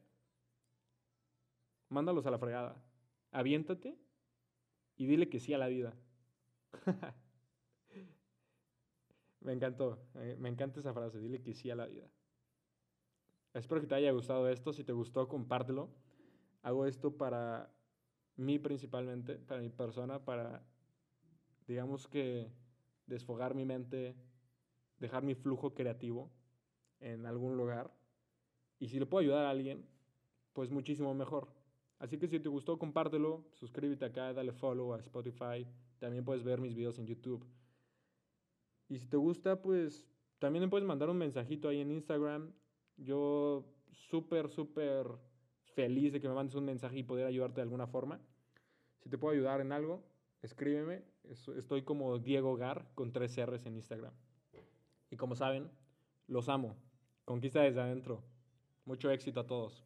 mándalos 1.89 2.27
a 2.27 2.31
la 2.31 2.39
fregada. 2.39 2.77
Aviéntate 3.33 3.97
y 4.99 5.07
dile 5.07 5.31
que 5.31 5.41
sí 5.41 5.55
a 5.55 5.57
la 5.57 5.69
vida. 5.69 5.95
me 9.41 9.55
encantó, 9.55 9.99
eh, 10.17 10.37
me 10.39 10.51
encanta 10.51 10.81
esa 10.81 10.93
frase, 10.93 11.21
dile 11.21 11.41
que 11.41 11.55
sí 11.55 11.71
a 11.71 11.77
la 11.77 11.87
vida. 11.87 12.07
Espero 13.55 13.81
que 13.81 13.87
te 13.87 13.95
haya 13.95 14.13
gustado 14.13 14.47
esto, 14.51 14.75
si 14.75 14.85
te 14.85 14.93
gustó, 14.93 15.27
compártelo. 15.27 15.89
Hago 16.61 16.85
esto 16.85 17.17
para 17.17 17.73
mí 18.37 18.59
principalmente, 18.59 19.37
para 19.37 19.63
mi 19.63 19.71
persona, 19.71 20.23
para, 20.23 20.63
digamos 21.67 22.07
que, 22.07 22.60
desfogar 23.11 23.55
mi 23.55 23.65
mente, 23.65 24.15
dejar 24.99 25.23
mi 25.23 25.35
flujo 25.35 25.75
creativo 25.75 26.31
en 27.01 27.27
algún 27.27 27.57
lugar. 27.57 27.93
Y 28.79 28.89
si 28.89 28.99
le 28.99 29.07
puedo 29.07 29.21
ayudar 29.21 29.45
a 29.45 29.51
alguien, 29.51 29.87
pues 30.53 30.71
muchísimo 30.71 31.15
mejor. 31.15 31.49
Así 31.99 32.19
que 32.19 32.29
si 32.29 32.41
te 32.41 32.49
gustó, 32.49 32.79
compártelo, 32.79 33.45
suscríbete 33.53 34.07
acá, 34.07 34.33
dale 34.33 34.53
follow 34.53 34.95
a 34.95 35.01
Spotify, 35.01 35.67
también 35.99 36.25
puedes 36.25 36.43
ver 36.43 36.61
mis 36.61 36.75
videos 36.75 36.99
en 36.99 37.07
YouTube. 37.07 37.45
Y 38.89 38.99
si 38.99 39.07
te 39.07 39.19
gusta, 39.19 39.61
pues 39.61 40.09
también 40.39 40.65
me 40.65 40.71
puedes 40.71 40.87
mandar 40.87 41.11
un 41.11 41.19
mensajito 41.19 41.69
ahí 41.69 41.81
en 41.81 41.91
Instagram. 41.91 42.53
Yo 42.97 43.67
súper, 43.93 44.49
súper 44.49 45.07
feliz 45.75 46.13
de 46.13 46.21
que 46.21 46.29
me 46.29 46.35
mandes 46.35 46.55
un 46.55 46.65
mensaje 46.65 46.99
y 46.99 47.03
poder 47.03 47.27
ayudarte 47.27 47.57
de 47.57 47.63
alguna 47.63 47.87
forma. 47.87 48.21
Si 48.99 49.09
te 49.09 49.19
puedo 49.19 49.35
ayudar 49.35 49.61
en 49.61 49.73
algo, 49.73 50.03
escríbeme. 50.43 51.03
Estoy 51.57 51.83
como 51.83 52.19
Diego 52.19 52.57
Gar 52.57 52.87
con 52.95 53.13
tres 53.13 53.37
R's 53.37 53.67
en 53.67 53.77
Instagram. 53.77 54.13
Y 55.11 55.17
como 55.17 55.35
saben, 55.35 55.71
los 56.29 56.49
amo. 56.49 56.77
Conquista 57.25 57.63
desde 57.63 57.81
adentro. 57.81 58.23
Mucho 58.85 59.11
éxito 59.11 59.41
a 59.41 59.47
todos. 59.47 59.85